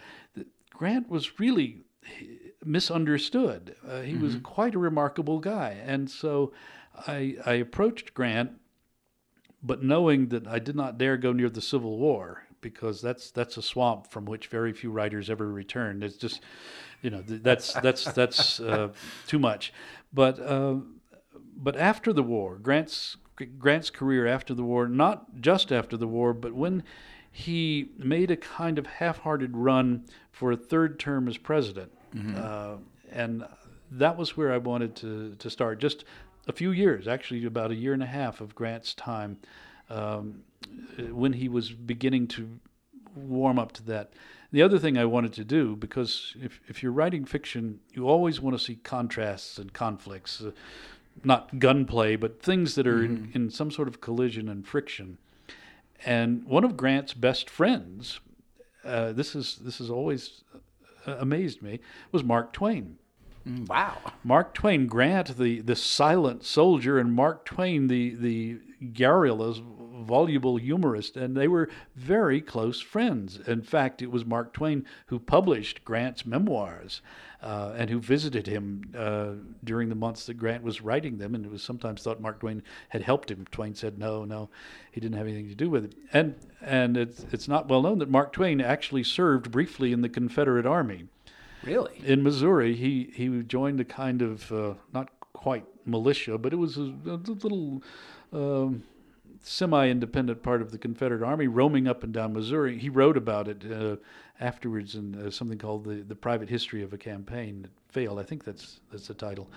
Grant 0.74 1.08
was 1.08 1.40
really 1.40 1.84
misunderstood. 2.66 3.76
Uh, 3.88 4.02
he 4.02 4.14
mm-hmm. 4.14 4.24
was 4.24 4.38
quite 4.42 4.76
a 4.76 4.80
remarkable 4.80 5.40
guy. 5.40 5.80
And 5.86 6.10
so 6.10 6.52
I, 7.08 7.36
I 7.46 7.54
approached 7.54 8.14
Grant 8.14 8.54
but 9.64 9.84
knowing 9.84 10.28
that 10.30 10.48
I 10.48 10.60
did 10.60 10.76
not 10.76 10.98
dare 10.98 11.18
go 11.18 11.34
near 11.34 11.50
the 11.50 11.62
Civil 11.62 11.98
War 11.98 12.44
because 12.62 13.02
that's 13.02 13.32
that's 13.32 13.58
a 13.58 13.62
swamp 13.62 14.08
from 14.08 14.26
which 14.26 14.48
very 14.48 14.74
few 14.74 14.92
writers 14.92 15.30
ever 15.30 15.52
return. 15.52 16.04
It's 16.04 16.18
just, 16.18 16.42
you 17.02 17.10
know, 17.10 17.22
that's 17.22 17.74
that's 17.74 18.06
that's 18.14 18.60
uh, 18.60 18.90
too 19.28 19.40
much. 19.40 19.74
But 20.14 20.40
uh, 20.40 20.78
but 21.56 21.76
after 21.76 22.14
the 22.14 22.24
war, 22.24 22.58
Grant's 22.58 23.18
Grant's 23.58 23.90
career 23.90 24.28
after 24.28 24.54
the 24.54 24.64
war, 24.64 24.88
not 24.88 25.42
just 25.42 25.72
after 25.72 25.98
the 25.98 26.08
war, 26.08 26.34
but 26.34 26.54
when 26.54 26.84
he 27.32 27.90
made 27.98 28.30
a 28.30 28.38
kind 28.38 28.78
of 28.78 28.86
half-hearted 28.86 29.56
run 29.56 30.06
for 30.32 30.52
a 30.52 30.58
third 30.58 31.00
term 31.00 31.28
as 31.28 31.38
president, 31.38 31.92
mm-hmm. 32.14 32.36
uh, 32.38 32.76
and 33.12 33.46
that 33.90 34.18
was 34.18 34.38
where 34.38 34.52
I 34.54 34.58
wanted 34.58 34.96
to 34.98 35.36
to 35.36 35.50
start. 35.50 35.80
Just 35.80 36.06
a 36.48 36.54
few 36.54 36.72
years, 36.72 37.08
actually 37.08 37.46
about 37.46 37.72
a 37.72 37.76
year 37.76 37.94
and 37.94 38.04
a 38.04 38.08
half 38.08 38.42
of 38.42 38.56
Grant's 38.56 38.94
time, 38.94 39.38
um, 39.90 40.44
when 41.12 41.34
he 41.34 41.50
was 41.50 41.72
beginning 41.72 42.28
to 42.28 42.60
warm 43.16 43.60
up 43.60 43.72
to 43.74 43.84
that. 43.84 44.14
The 44.52 44.62
other 44.62 44.80
thing 44.80 44.98
I 44.98 45.06
wanted 45.06 45.34
to 45.34 45.44
do, 45.46 45.76
because 45.76 46.36
if, 46.42 46.60
if 46.68 46.84
you're 46.84 46.92
writing 46.92 47.26
fiction, 47.26 47.80
you 47.94 48.08
always 48.08 48.42
want 48.42 48.58
to 48.58 48.64
see 48.64 48.76
contrasts 48.76 49.58
and 49.58 49.72
conflicts, 49.72 50.42
uh, 50.42 50.52
not 51.24 51.60
gunplay, 51.60 52.16
but 52.16 52.42
things 52.42 52.76
that 52.76 52.88
are 52.88 53.00
mm-hmm. 53.00 53.32
in, 53.34 53.44
in 53.44 53.50
some 53.50 53.72
sort 53.72 53.88
of 53.88 54.02
collision 54.02 54.50
and 54.50 54.68
friction. 54.68 55.18
And 56.06 56.44
one 56.46 56.64
of 56.64 56.76
Grant's 56.76 57.14
best 57.14 57.50
friends, 57.50 58.20
uh, 58.84 59.12
this 59.14 59.36
is 59.36 59.58
this 59.58 59.78
has 59.78 59.90
always 59.90 60.44
uh, 61.06 61.16
amazed 61.20 61.62
me, 61.62 61.80
was 62.12 62.24
Mark 62.24 62.54
Twain. 62.54 62.98
Mm, 63.48 63.68
wow. 63.68 63.98
Mark 64.24 64.54
Twain, 64.54 64.88
Grant, 64.88 65.38
the, 65.38 65.62
the 65.62 65.76
silent 65.76 66.44
soldier, 66.44 67.00
and 67.00 67.14
Mark 67.14 67.46
Twain, 67.46 67.88
the, 67.88 68.16
the 68.16 68.60
garrulous, 68.94 69.62
voluble 70.02 70.58
humorist, 70.58 71.16
and 71.16 71.36
they 71.36 71.48
were 71.48 71.70
very 71.96 72.42
close 72.42 72.82
friends. 72.82 73.40
In 73.48 73.62
fact, 73.62 74.02
it 74.02 74.12
was 74.12 74.26
Mark 74.26 74.54
Twain 74.54 74.86
who 75.08 75.20
published 75.20 75.86
Grant's 75.86 76.26
memoirs 76.26 77.02
uh, 77.42 77.74
and 77.76 77.90
who 77.90 78.00
visited 78.00 78.48
him 78.48 78.92
uh, 78.98 79.34
during 79.64 79.90
the 79.90 79.96
months 79.96 80.26
that 80.26 80.36
Grant 80.36 80.64
was 80.64 80.82
writing 80.82 81.18
them. 81.18 81.36
And 81.36 81.46
it 81.46 81.52
was 81.52 81.64
sometimes 81.64 82.02
thought 82.02 82.22
Mark 82.22 82.40
Twain 82.40 82.64
had 82.90 83.02
helped 83.02 83.32
him. 83.32 83.46
Twain 83.52 83.76
said, 83.76 83.98
no, 83.98 84.26
no, 84.26 84.50
he 84.92 85.00
didn't 85.00 85.18
have 85.18 85.28
anything 85.28 85.50
to 85.50 85.56
do 85.56 85.70
with 85.70 85.86
it. 85.86 85.96
And, 86.14 86.36
and 86.62 86.98
it's, 86.98 87.26
it's 87.32 87.48
not 87.48 87.68
well 87.68 87.82
known 87.82 88.00
that 88.00 88.10
Mark 88.10 88.34
Twain 88.34 88.62
actually 88.62 89.04
served 89.04 89.52
briefly 89.52 89.92
in 89.92 90.02
the 90.02 90.10
Confederate 90.10 90.66
Army. 90.66 91.06
Really? 91.64 92.02
In 92.04 92.24
Missouri, 92.24 92.76
he 92.76 93.12
he 93.14 93.44
joined 93.44 93.80
a 93.80 93.86
kind 93.86 94.22
of 94.22 94.52
uh, 94.52 94.74
not 94.94 95.10
quite 95.34 95.66
militia, 95.86 96.38
but 96.38 96.54
it 96.54 96.58
was 96.58 96.78
a, 96.78 96.94
a 97.06 97.20
little. 97.26 97.84
Um, 98.34 98.84
semi-independent 99.44 100.44
part 100.44 100.62
of 100.62 100.72
the 100.72 100.78
Confederate 100.78 101.24
Army, 101.24 101.48
roaming 101.48 101.88
up 101.88 102.04
and 102.04 102.14
down 102.14 102.32
Missouri. 102.32 102.78
He 102.78 102.90
wrote 102.90 103.18
about 103.18 103.48
it 103.48 103.64
uh, 103.72 103.96
afterwards 104.40 104.94
in 104.94 105.16
uh, 105.16 105.32
something 105.32 105.58
called 105.58 105.84
the 105.84 106.04
the 106.04 106.16
Private 106.16 106.50
History 106.50 106.84
of 106.84 106.94
a 106.94 106.98
Campaign 106.98 107.64
that 107.64 107.72
failed. 107.90 108.20
I 108.20 108.24
think 108.24 108.44
that's 108.44 108.80
that's 108.92 109.08
the 109.08 109.14
title. 109.14 109.50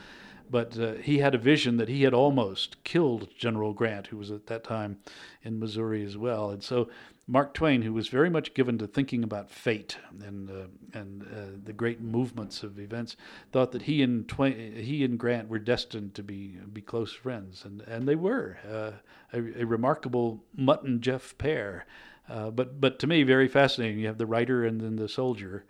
But 0.50 0.78
uh, 0.78 0.94
he 0.94 1.18
had 1.18 1.34
a 1.34 1.38
vision 1.38 1.78
that 1.78 1.88
he 1.88 2.02
had 2.02 2.12
almost 2.14 2.82
killed 2.84 3.28
General 3.36 3.72
Grant, 3.72 4.08
who 4.08 4.18
was 4.18 4.30
at 4.30 4.46
that 4.46 4.62
time 4.62 4.98
in 5.42 5.58
Missouri 5.58 6.04
as 6.04 6.16
well. 6.16 6.50
And 6.50 6.62
so 6.62 6.88
Mark 7.26 7.54
Twain, 7.54 7.82
who 7.82 7.92
was 7.92 8.08
very 8.08 8.28
much 8.28 8.52
given 8.52 8.76
to 8.78 8.86
thinking 8.86 9.24
about 9.24 9.50
fate 9.50 9.96
and 10.22 10.50
uh, 10.50 10.66
and 10.92 11.22
uh, 11.22 11.58
the 11.62 11.72
great 11.72 12.00
movements 12.00 12.62
of 12.62 12.78
events, 12.78 13.16
thought 13.50 13.72
that 13.72 13.82
he 13.82 14.02
and 14.02 14.28
Twain, 14.28 14.74
he 14.76 15.04
and 15.04 15.18
Grant 15.18 15.48
were 15.48 15.58
destined 15.58 16.14
to 16.14 16.22
be 16.22 16.58
be 16.72 16.82
close 16.82 17.12
friends, 17.12 17.64
and 17.64 17.80
and 17.82 18.06
they 18.06 18.14
were 18.14 18.58
uh, 18.70 18.92
a, 19.32 19.62
a, 19.62 19.64
remarkable 19.64 20.44
Mutt 20.54 20.82
and 20.82 21.00
Jeff 21.00 21.36
pair. 21.38 21.86
Uh, 22.28 22.50
but 22.50 22.80
but 22.80 22.98
to 22.98 23.06
me, 23.06 23.22
very 23.22 23.48
fascinating. 23.48 23.98
You 23.98 24.06
have 24.08 24.18
the 24.18 24.26
writer 24.26 24.64
and 24.64 24.80
then 24.80 24.96
the 24.96 25.08
soldier, 25.08 25.64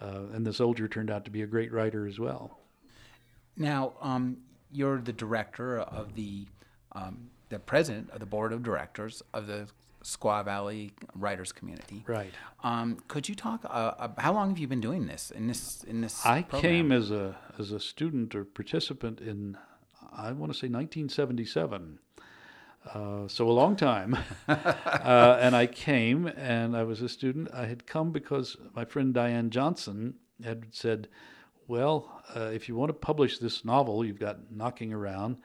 uh, 0.00 0.26
and 0.32 0.46
the 0.46 0.52
soldier 0.52 0.86
turned 0.86 1.10
out 1.10 1.24
to 1.24 1.30
be 1.30 1.42
a 1.42 1.46
great 1.46 1.72
writer 1.72 2.06
as 2.06 2.20
well. 2.20 2.60
Now, 3.56 3.94
um, 4.00 4.38
you're 4.70 5.00
the 5.00 5.12
director 5.12 5.80
of 5.80 6.14
the 6.14 6.46
um, 6.92 7.30
the 7.48 7.58
president 7.58 8.10
of 8.10 8.20
the 8.20 8.26
board 8.26 8.52
of 8.52 8.62
directors 8.62 9.22
of 9.34 9.48
the 9.48 9.66
Squaw 10.02 10.44
Valley 10.44 10.92
writers 11.14 11.52
community. 11.52 12.04
Right. 12.06 12.32
Um, 12.62 12.98
could 13.08 13.28
you 13.28 13.34
talk? 13.34 13.64
Uh, 13.68 14.08
how 14.18 14.32
long 14.32 14.48
have 14.48 14.58
you 14.58 14.66
been 14.66 14.80
doing 14.80 15.06
this 15.06 15.30
in 15.30 15.46
this 15.46 15.84
in 15.84 16.00
this? 16.00 16.24
I 16.24 16.42
program? 16.42 16.62
came 16.62 16.92
as 16.92 17.10
a 17.10 17.36
as 17.58 17.70
a 17.72 17.80
student 17.80 18.34
or 18.34 18.44
participant 18.44 19.20
in 19.20 19.56
I 20.12 20.32
want 20.32 20.52
to 20.52 20.58
say 20.58 20.68
1977. 20.68 21.98
Uh, 22.94 23.28
so 23.28 23.46
a 23.46 23.52
long 23.52 23.76
time, 23.76 24.16
uh, 24.48 25.38
and 25.40 25.54
I 25.54 25.66
came 25.66 26.26
and 26.26 26.74
I 26.74 26.82
was 26.82 27.02
a 27.02 27.10
student. 27.10 27.48
I 27.52 27.66
had 27.66 27.86
come 27.86 28.10
because 28.10 28.56
my 28.74 28.86
friend 28.86 29.12
Diane 29.12 29.50
Johnson 29.50 30.14
had 30.42 30.66
said, 30.70 31.08
"Well, 31.68 32.22
uh, 32.34 32.50
if 32.54 32.68
you 32.68 32.76
want 32.76 32.88
to 32.88 32.94
publish 32.94 33.38
this 33.38 33.66
novel 33.66 34.02
you've 34.02 34.18
got 34.18 34.50
knocking 34.50 34.94
around, 34.94 35.36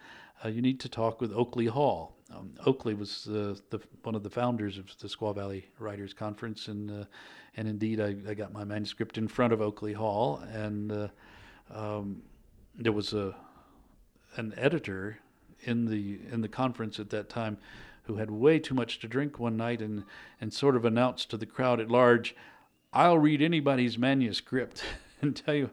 uh, 0.44 0.48
you 0.48 0.62
need 0.62 0.80
to 0.82 0.89
talk 0.89 1.20
with 1.20 1.34
Oakley 1.34 1.65
Hall." 1.65 2.15
Um, 2.36 2.52
Oakley 2.65 2.93
was 2.93 3.28
uh, 3.28 3.56
the, 3.69 3.80
one 4.04 4.15
of 4.15 4.24
the 4.24 4.30
founders 4.30 4.78
of 4.78 4.86
the 5.00 5.08
Squaw 5.08 5.34
Valley 5.34 5.67
Writers 5.80 6.13
Conference, 6.13 6.67
and 6.67 6.91
uh, 6.91 7.06
and 7.56 7.67
indeed 7.67 8.00
I, 8.02 8.15
I, 8.28 8.34
got 8.34 8.52
my 8.52 8.63
manuscript 8.63 9.17
in 9.17 9.28
front 9.28 9.54
of 9.54 9.62
Oakley 9.62 9.93
Hall, 9.93 10.43
and 10.52 10.91
uh, 10.91 11.08
um, 11.74 12.21
there 12.76 12.91
was 12.91 13.13
a 13.13 13.36
an 14.36 14.54
editor 14.58 15.19
in 15.62 15.86
the 15.86 16.19
in 16.32 16.41
the 16.41 16.50
conference 16.50 17.00
at 17.00 17.10
that 17.12 17.30
time 17.30 17.58
who 18.04 18.15
had 18.15 18.30
way 18.30 18.60
too 18.60 18.76
much 18.76 19.00
to 19.00 19.08
drink 19.08 19.39
one 19.39 19.56
night 19.56 19.82
and 19.82 20.04
and 20.41 20.54
sort 20.54 20.76
of 20.76 20.84
announced 20.84 21.30
to 21.30 21.38
the 21.38 21.45
crowd 21.45 21.80
at 21.80 21.89
large, 21.89 22.36
"I'll 22.91 23.19
read 23.19 23.41
anybody's 23.41 23.98
manuscript." 23.98 24.84
and 25.21 25.36
tell 25.36 25.56
you 25.56 25.69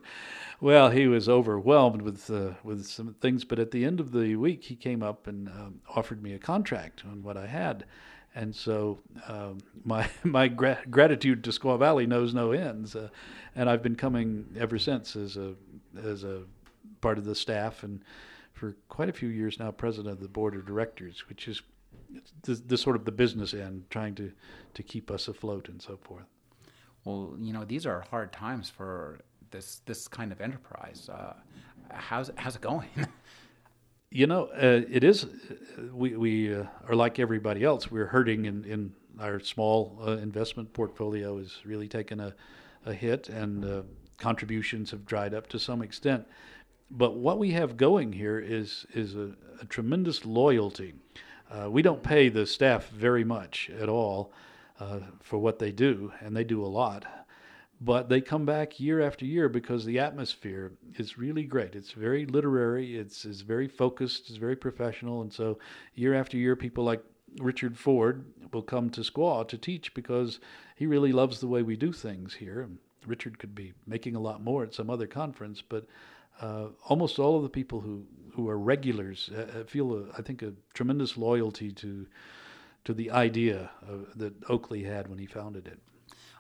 well, 0.63 0.91
he 0.91 1.09
was 1.09 1.29
overwhelmed 1.29 2.03
with 2.03 2.31
uh, 2.31 2.53
with 2.63 2.87
some 2.87 3.15
things, 3.21 3.45
but 3.45 3.59
at 3.59 3.73
the 3.73 3.85
end 3.85 3.99
of 3.99 4.13
the 4.13 4.37
week, 4.37 4.63
he 4.63 4.77
came 4.77 5.03
up 5.03 5.27
and 5.27 5.49
um, 5.49 5.81
offered 5.89 6.23
me 6.23 6.35
a 6.35 6.39
contract 6.39 7.03
on 7.05 7.25
what 7.25 7.37
I 7.37 7.49
had, 7.49 7.85
and 8.33 8.55
so 8.55 9.01
um, 9.27 9.59
my 9.85 10.09
my 10.23 10.47
gra- 10.47 10.85
gratitude 10.89 11.43
to 11.45 11.51
Squaw 11.51 11.81
Valley 11.81 12.07
knows 12.07 12.33
no 12.33 12.53
ends, 12.53 12.95
uh, 12.95 13.09
and 13.57 13.69
I've 13.69 13.83
been 13.83 13.97
coming 13.97 14.47
ever 14.57 14.79
since 14.79 15.17
as 15.17 15.37
a 15.37 15.55
as 16.01 16.23
a 16.23 16.43
part 17.01 17.19
of 17.19 17.25
the 17.25 17.35
staff 17.35 17.83
and 17.83 18.05
for 18.53 18.77
quite 18.89 19.09
a 19.09 19.13
few 19.13 19.29
years 19.29 19.59
now, 19.59 19.73
president 19.73 20.13
of 20.13 20.21
the 20.21 20.29
board 20.29 20.55
of 20.55 20.65
directors, 20.65 21.29
which 21.29 21.49
is 21.49 21.61
the, 22.43 22.55
the 22.55 22.79
sort 22.79 22.95
of 22.95 23.05
the 23.05 23.11
business 23.11 23.53
end, 23.53 23.87
trying 23.91 24.15
to 24.15 24.31
to 24.75 24.83
keep 24.85 25.11
us 25.11 25.27
afloat 25.27 25.69
and 25.69 25.83
so 25.83 25.97
forth. 25.97 26.27
Well, 27.05 27.35
you 27.41 27.53
know, 27.53 27.65
these 27.65 27.85
are 27.85 28.05
hard 28.13 28.33
times 28.33 28.71
for 28.71 29.19
this 29.53 29.83
this 29.87 30.09
kind 30.09 30.33
of 30.33 30.41
enterprise. 30.41 31.09
Uh, 31.13 31.35
how's 31.91 32.31
how's 32.37 32.57
it 32.57 32.63
going? 32.63 32.89
you 34.11 34.27
know, 34.27 34.47
uh, 34.47 34.83
it 34.91 35.05
is. 35.05 35.27
We 35.93 36.17
we 36.17 36.55
uh, 36.55 36.65
are 36.89 36.97
like 36.97 37.19
everybody 37.19 37.63
else. 37.63 37.91
We're 37.91 38.07
hurting 38.07 38.47
in 38.47 38.65
in 38.65 38.93
our 39.21 39.39
small 39.39 39.99
uh, 40.05 40.13
investment 40.13 40.73
portfolio 40.73 41.39
is 41.39 41.61
really 41.65 41.89
taken 41.89 42.19
a 42.19 42.35
a 42.85 42.93
hit, 42.93 43.29
and 43.29 43.65
uh, 43.65 43.83
contributions 44.19 44.91
have 44.91 45.07
dried 45.07 45.35
up 45.35 45.47
to 45.49 45.59
some 45.59 45.83
extent. 45.83 46.27
But 46.91 47.17
what 47.17 47.39
we 47.39 47.53
have 47.53 47.77
going 47.77 48.13
here 48.13 48.41
is 48.41 48.87
is 48.95 49.15
a, 49.15 49.33
a 49.61 49.67
tremendous 49.67 50.25
loyalty. 50.25 50.95
Uh, 51.51 51.71
we 51.71 51.83
don't 51.83 52.03
pay 52.03 52.31
the 52.31 52.47
staff 52.47 52.89
very 52.89 53.25
much 53.25 53.71
at 53.79 53.89
all 53.89 54.33
for 55.21 55.39
what 55.39 55.61
they 55.61 55.71
do, 55.71 56.13
and 56.21 56.37
they 56.37 56.43
do 56.43 56.65
a 56.65 56.67
lot 56.67 57.22
but 57.85 58.09
they 58.09 58.21
come 58.21 58.45
back 58.45 58.79
year 58.79 59.01
after 59.01 59.25
year 59.25 59.49
because 59.49 59.85
the 59.85 59.99
atmosphere 59.99 60.71
is 60.99 61.19
really 61.19 61.43
great. 61.43 61.75
It's 61.75 61.91
very 61.91 62.27
literary. 62.27 62.97
It's, 62.97 63.25
it's 63.25 63.41
very 63.41 63.67
focused. 63.67 64.29
It's 64.29 64.39
very 64.39 64.55
professional. 64.55 65.21
And 65.21 65.33
so 65.33 65.59
year 65.97 66.15
after 66.15 66.37
year, 66.37 66.55
people 66.55 66.85
like 66.85 67.03
Richard 67.41 67.77
Ford 67.77 68.25
will 68.53 68.63
come 68.63 68.89
to 68.91 69.01
Squaw 69.01 69.49
to 69.49 69.59
teach 69.59 69.95
because 69.95 70.39
he 70.77 70.87
really 70.87 71.11
loves 71.11 71.41
the 71.41 71.49
way 71.49 71.63
we 71.63 71.77
do 71.77 71.93
things 71.93 72.35
here. 72.35 72.69
Richard 73.05 73.41
could 73.41 73.55
be 73.55 73.73
making 73.85 74.15
a 74.15 74.21
lot 74.21 74.41
more 74.41 74.63
at 74.63 74.75
some 74.75 74.89
other 74.89 75.09
conference, 75.09 75.61
but 75.61 75.87
uh, 76.41 76.67
almost 76.85 77.19
all 77.19 77.37
of 77.37 77.43
the 77.43 77.49
people 77.49 77.81
who, 77.81 78.05
who 78.33 78.49
are 78.49 78.59
regulars 78.59 79.29
uh, 79.37 79.61
uh 79.61 79.65
feel, 79.65 79.93
a, 79.95 80.05
I 80.17 80.23
think, 80.23 80.43
a 80.43 80.53
tremendous 80.73 81.17
loyalty 81.17 81.73
to 81.73 82.07
to 82.85 82.93
the 82.93 83.11
idea 83.13 83.71
of, 83.87 84.07
that 84.17 84.35
Oakley 84.49 84.83
had 84.83 85.07
when 85.09 85.19
he 85.19 85.27
founded 85.27 85.69
it. 85.69 85.79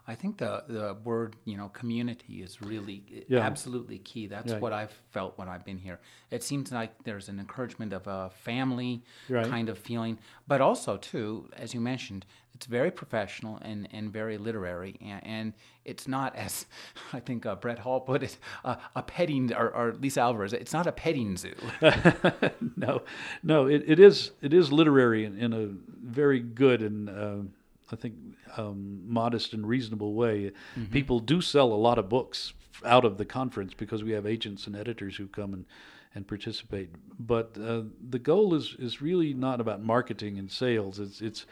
I 0.06 0.14
think 0.14 0.38
the 0.38 0.64
the 0.66 0.96
word 1.04 1.36
you 1.44 1.56
know 1.56 1.68
community 1.68 2.42
is 2.42 2.60
really 2.60 3.24
yeah. 3.28 3.40
absolutely 3.40 3.98
key. 3.98 4.26
That's 4.26 4.52
right. 4.52 4.60
what 4.60 4.72
I've 4.72 4.92
felt 5.10 5.38
when 5.38 5.48
I've 5.48 5.64
been 5.64 5.78
here. 5.78 6.00
It 6.30 6.42
seems 6.42 6.72
like 6.72 7.04
there's 7.04 7.28
an 7.28 7.38
encouragement 7.38 7.92
of 7.92 8.06
a 8.06 8.30
family 8.30 9.04
right. 9.28 9.46
kind 9.46 9.68
of 9.68 9.78
feeling, 9.78 10.18
but 10.48 10.60
also 10.60 10.96
too, 10.96 11.48
as 11.56 11.72
you 11.72 11.80
mentioned, 11.80 12.26
it's 12.54 12.66
very 12.66 12.90
professional 12.90 13.58
and, 13.62 13.88
and 13.92 14.12
very 14.12 14.38
literary, 14.38 14.96
and, 15.00 15.26
and 15.26 15.52
it's 15.84 16.06
not 16.06 16.34
as 16.36 16.66
I 17.12 17.20
think 17.20 17.46
uh, 17.46 17.54
Brett 17.54 17.78
Hall 17.78 18.00
put 18.00 18.22
it 18.22 18.38
uh, 18.64 18.76
a 18.96 19.02
petting 19.02 19.52
or, 19.54 19.70
or 19.70 19.94
Lisa 19.94 20.20
Alvarez. 20.20 20.52
It's 20.52 20.72
not 20.72 20.86
a 20.86 20.92
petting 20.92 21.36
zoo. 21.36 21.54
no, 22.76 23.02
no, 23.42 23.66
it, 23.66 23.84
it 23.86 24.00
is 24.00 24.32
it 24.42 24.52
is 24.52 24.72
literary 24.72 25.24
in, 25.24 25.38
in 25.38 25.52
a 25.52 25.68
very 26.04 26.40
good 26.40 26.82
and. 26.82 27.08
Uh, 27.08 27.48
I 27.92 27.96
think, 27.96 28.14
um, 28.56 29.02
modest 29.06 29.52
and 29.52 29.66
reasonable 29.66 30.14
way. 30.14 30.52
Mm-hmm. 30.76 30.92
People 30.92 31.20
do 31.20 31.40
sell 31.40 31.72
a 31.72 31.74
lot 31.74 31.98
of 31.98 32.08
books 32.08 32.54
out 32.84 33.04
of 33.04 33.18
the 33.18 33.24
conference 33.24 33.74
because 33.74 34.02
we 34.02 34.12
have 34.12 34.26
agents 34.26 34.66
and 34.66 34.74
editors 34.74 35.16
who 35.16 35.26
come 35.28 35.52
and, 35.52 35.66
and 36.14 36.26
participate. 36.26 36.90
But 37.18 37.56
uh, 37.62 37.82
the 38.08 38.18
goal 38.18 38.54
is, 38.54 38.76
is 38.78 39.02
really 39.02 39.34
not 39.34 39.60
about 39.60 39.82
marketing 39.82 40.38
and 40.38 40.50
sales. 40.50 40.98
It's 40.98 41.20
it's 41.20 41.46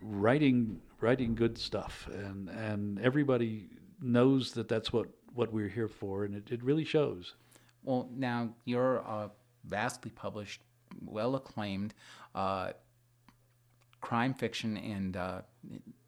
writing 0.00 0.80
writing 1.00 1.34
good 1.34 1.58
stuff, 1.58 2.08
and 2.12 2.48
and 2.48 3.00
everybody 3.00 3.68
knows 4.02 4.52
that 4.52 4.68
that's 4.68 4.92
what, 4.92 5.06
what 5.34 5.52
we're 5.52 5.68
here 5.68 5.88
for, 5.88 6.24
and 6.24 6.34
it, 6.34 6.50
it 6.50 6.62
really 6.62 6.84
shows. 6.84 7.34
Well, 7.84 8.08
now 8.14 8.50
you're 8.64 8.96
a 8.96 9.30
vastly 9.64 10.10
published, 10.14 10.62
well 11.04 11.34
acclaimed. 11.36 11.94
Uh, 12.34 12.72
crime 14.02 14.34
fiction 14.34 14.76
and 14.76 15.16
uh, 15.16 15.40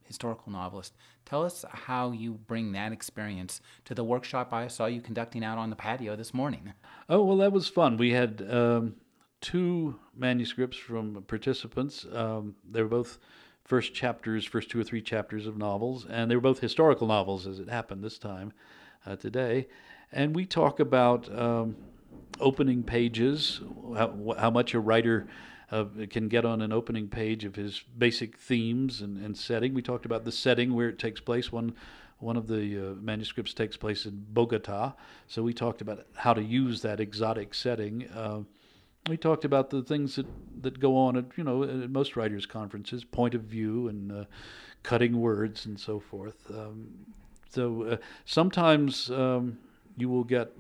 historical 0.03 0.53
novelist. 0.53 0.95
Tell 1.25 1.43
us 1.43 1.65
how 1.71 2.11
you 2.11 2.33
bring 2.33 2.73
that 2.73 2.93
experience 2.93 3.63
to 3.87 3.95
the 3.95 4.05
workshop 4.05 4.53
I 4.53 4.69
saw 4.69 4.85
you 4.87 5.01
conducting 5.01 5.43
out 5.43 5.57
on 5.57 5.71
the 5.71 5.77
patio 5.77 6.15
this 6.15 6.35
morning. 6.35 6.75
Oh, 7.09 7.25
well, 7.25 7.39
that 7.39 7.53
was 7.53 7.69
fun. 7.69 7.97
We 7.97 8.13
had 8.13 8.47
um, 8.51 8.97
two 9.41 9.99
manuscripts 10.15 10.77
from 10.77 11.25
participants. 11.27 12.07
Um, 12.13 12.57
they 12.71 12.83
were 12.83 12.89
both 12.89 13.19
first 13.65 13.95
chapters, 13.95 14.45
first 14.45 14.71
two 14.71 14.79
or 14.79 14.85
three 14.85 15.01
chapters 15.01 15.47
of 15.47 15.57
novels, 15.57 16.07
and 16.09 16.31
they 16.31 16.35
were 16.35 16.43
both 16.43 16.61
historical 16.61 17.07
novels 17.07 17.47
as 17.47 17.59
it 17.59 17.71
happened 17.71 18.05
this 18.05 18.19
time 18.19 18.53
uh, 19.07 19.17
today. 19.17 19.67
And 20.13 20.37
we 20.37 20.45
talk 20.45 20.81
about 20.81 21.35
um, 21.37 21.77
opening 22.41 22.83
pages, 22.83 23.63
how, 23.97 24.35
how 24.39 24.51
much 24.51 24.75
a 24.75 24.81
writer 24.81 25.27
uh, 25.75 25.85
can 26.09 26.29
get 26.29 26.45
on 26.45 26.63
an 26.63 26.73
opening 26.73 27.09
page 27.09 27.45
of 27.45 27.57
his 27.57 27.83
basic 27.99 28.39
themes 28.39 29.01
and, 29.01 29.19
and 29.19 29.37
setting. 29.37 29.75
We 29.75 29.83
talked 29.83 30.07
about 30.07 30.25
the 30.25 30.33
setting 30.33 30.75
where 30.75 30.89
it 30.89 30.99
takes 30.99 31.21
place. 31.21 31.51
One 31.51 31.75
one 32.21 32.37
of 32.37 32.47
the 32.47 32.79
uh, 32.79 32.95
manuscripts 33.01 33.53
takes 33.53 33.77
place 33.77 34.07
in 34.07 34.25
Bogota, 34.31 34.93
so 35.27 35.43
we 35.43 35.53
talked 35.53 35.83
about 35.83 36.07
how 36.15 36.33
to 36.33 36.43
use 36.43 36.81
that 36.83 37.01
exotic 37.01 37.53
setting. 37.53 38.09
Uh, 38.09 38.43
we 39.09 39.17
talked 39.19 39.45
about 39.45 39.69
the 39.69 39.83
things 39.83 40.17
that, 40.17 40.27
that 40.63 40.79
go 40.81 40.97
on 40.97 41.17
at 41.17 41.25
you 41.37 41.43
know 41.43 41.65
at 41.65 41.91
most 41.91 42.17
writers' 42.17 42.47
conferences, 42.47 43.05
point 43.05 43.35
of 43.35 43.43
view 43.43 43.89
and 43.89 44.13
uh, 44.13 44.25
cutting 44.85 45.21
words 45.21 45.67
and 45.67 45.79
so 45.79 45.99
forth. 45.99 46.51
Um, 46.51 46.89
so 47.51 47.83
uh, 47.83 47.97
sometimes 48.25 49.11
um, 49.11 49.59
you 49.97 50.09
will 50.09 50.25
get 50.25 50.53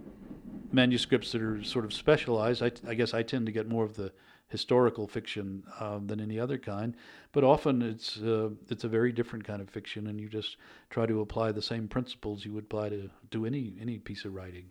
manuscripts 0.72 1.32
that 1.32 1.40
are 1.40 1.62
sort 1.62 1.84
of 1.84 1.92
specialized. 1.92 2.62
I, 2.62 2.72
I 2.86 2.94
guess 2.94 3.14
I 3.14 3.22
tend 3.22 3.46
to 3.46 3.52
get 3.52 3.68
more 3.68 3.84
of 3.84 3.94
the 3.94 4.12
historical 4.54 5.08
fiction 5.08 5.64
um, 5.80 6.06
than 6.06 6.20
any 6.20 6.38
other 6.38 6.56
kind, 6.56 6.96
but 7.32 7.42
often 7.42 7.82
it's 7.82 8.18
uh, 8.20 8.50
it's 8.68 8.84
a 8.84 8.88
very 8.88 9.10
different 9.10 9.44
kind 9.44 9.60
of 9.60 9.68
fiction, 9.68 10.06
and 10.06 10.20
you 10.20 10.28
just 10.28 10.58
try 10.90 11.06
to 11.06 11.20
apply 11.20 11.50
the 11.50 11.60
same 11.60 11.88
principles 11.88 12.44
you 12.44 12.52
would 12.52 12.62
apply 12.62 12.88
to 12.88 13.10
do 13.32 13.44
any 13.44 13.74
any 13.80 13.98
piece 13.98 14.24
of 14.24 14.32
writing. 14.32 14.66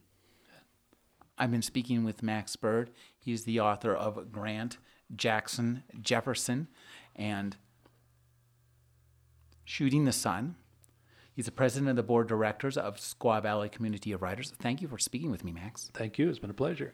I've 1.38 1.52
been 1.52 1.62
speaking 1.62 2.06
with 2.06 2.24
Max 2.24 2.56
Byrd. 2.56 2.92
He's 3.20 3.44
the 3.44 3.60
author 3.60 3.94
of 3.94 4.32
Grant, 4.32 4.78
Jackson, 5.14 5.84
Jefferson, 6.00 6.70
and 7.14 7.58
Shooting 9.66 10.06
the 10.06 10.14
Sun. 10.14 10.56
He's 11.34 11.46
the 11.46 11.52
president 11.52 11.90
of 11.90 11.98
the 11.98 12.04
board 12.04 12.28
of 12.28 12.30
directors 12.30 12.78
of 12.78 12.96
Squaw 12.96 13.42
Valley 13.42 13.68
Community 13.68 14.14
of 14.14 14.22
Writers. 14.22 14.54
Thank 14.62 14.82
you 14.82 14.88
for 14.88 14.98
speaking 14.98 15.30
with 15.30 15.44
me, 15.44 15.52
Max. 15.52 15.92
Thank 15.94 16.18
you. 16.18 16.30
It's 16.30 16.40
been 16.40 16.52
a 16.52 16.54
pleasure. 16.54 16.94